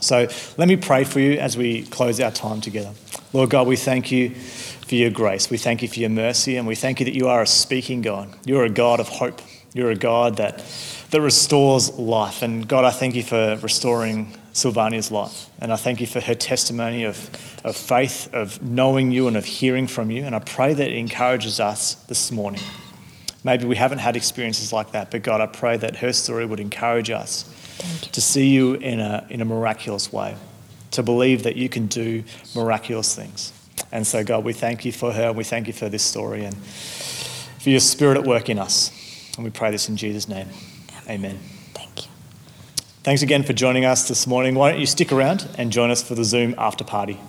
So 0.00 0.28
let 0.58 0.68
me 0.68 0.76
pray 0.76 1.04
for 1.04 1.20
you 1.20 1.38
as 1.38 1.56
we 1.56 1.84
close 1.84 2.20
our 2.20 2.30
time 2.30 2.60
together. 2.60 2.92
Lord 3.32 3.50
God, 3.50 3.66
we 3.66 3.76
thank 3.76 4.10
you 4.12 4.30
for 4.30 4.94
your 4.94 5.10
grace. 5.10 5.50
We 5.50 5.56
thank 5.56 5.82
you 5.82 5.88
for 5.88 6.00
your 6.00 6.10
mercy, 6.10 6.56
and 6.56 6.66
we 6.66 6.74
thank 6.74 7.00
you 7.00 7.06
that 7.06 7.14
you 7.14 7.28
are 7.28 7.42
a 7.42 7.46
speaking 7.46 8.02
God. 8.02 8.28
You're 8.44 8.64
a 8.64 8.70
God 8.70 9.00
of 9.00 9.08
hope. 9.08 9.40
You're 9.72 9.90
a 9.90 9.96
God 9.96 10.36
that, 10.36 10.60
that 11.10 11.20
restores 11.20 11.96
life. 11.98 12.42
And 12.42 12.66
God, 12.66 12.84
I 12.84 12.90
thank 12.90 13.14
you 13.14 13.22
for 13.22 13.56
restoring 13.62 14.36
Sylvania's 14.52 15.10
life. 15.10 15.50
And 15.60 15.72
I 15.72 15.76
thank 15.76 16.00
you 16.00 16.06
for 16.06 16.20
her 16.20 16.34
testimony 16.34 17.04
of, 17.04 17.30
of 17.64 17.76
faith, 17.76 18.32
of 18.34 18.62
knowing 18.62 19.12
you 19.12 19.28
and 19.28 19.36
of 19.36 19.44
hearing 19.44 19.86
from 19.86 20.10
you. 20.10 20.24
And 20.24 20.34
I 20.34 20.40
pray 20.40 20.74
that 20.74 20.88
it 20.88 20.96
encourages 20.96 21.60
us 21.60 21.94
this 22.06 22.32
morning. 22.32 22.62
Maybe 23.44 23.66
we 23.66 23.76
haven't 23.76 23.98
had 23.98 24.16
experiences 24.16 24.72
like 24.72 24.92
that, 24.92 25.10
but 25.10 25.22
God, 25.22 25.40
I 25.40 25.46
pray 25.46 25.76
that 25.76 25.96
her 25.96 26.12
story 26.12 26.46
would 26.46 26.58
encourage 26.58 27.10
us 27.10 27.44
to 28.12 28.20
see 28.20 28.48
you 28.48 28.74
in 28.74 28.98
a, 28.98 29.24
in 29.30 29.40
a 29.40 29.44
miraculous 29.44 30.12
way, 30.12 30.36
to 30.92 31.02
believe 31.02 31.44
that 31.44 31.54
you 31.54 31.68
can 31.68 31.86
do 31.86 32.24
miraculous 32.56 33.14
things. 33.14 33.52
And 33.92 34.06
so, 34.06 34.24
God, 34.24 34.44
we 34.44 34.52
thank 34.52 34.84
you 34.84 34.90
for 34.90 35.12
her. 35.12 35.28
And 35.28 35.36
we 35.36 35.44
thank 35.44 35.66
you 35.66 35.72
for 35.72 35.88
this 35.88 36.02
story 36.02 36.44
and 36.44 36.56
for 36.56 37.70
your 37.70 37.80
spirit 37.80 38.16
at 38.16 38.24
work 38.24 38.48
in 38.48 38.58
us. 38.58 38.90
And 39.36 39.44
we 39.44 39.50
pray 39.50 39.70
this 39.70 39.88
in 39.88 39.96
Jesus' 39.96 40.28
name. 40.28 40.48
Amen. 41.08 41.38
Thank 41.72 42.06
you. 42.06 42.12
Thanks 43.02 43.22
again 43.22 43.42
for 43.42 43.52
joining 43.52 43.84
us 43.84 44.08
this 44.08 44.26
morning. 44.26 44.54
Why 44.54 44.72
don't 44.72 44.80
you 44.80 44.86
stick 44.86 45.12
around 45.12 45.48
and 45.56 45.70
join 45.70 45.90
us 45.90 46.02
for 46.02 46.14
the 46.14 46.24
Zoom 46.24 46.54
after 46.58 46.84
party? 46.84 47.20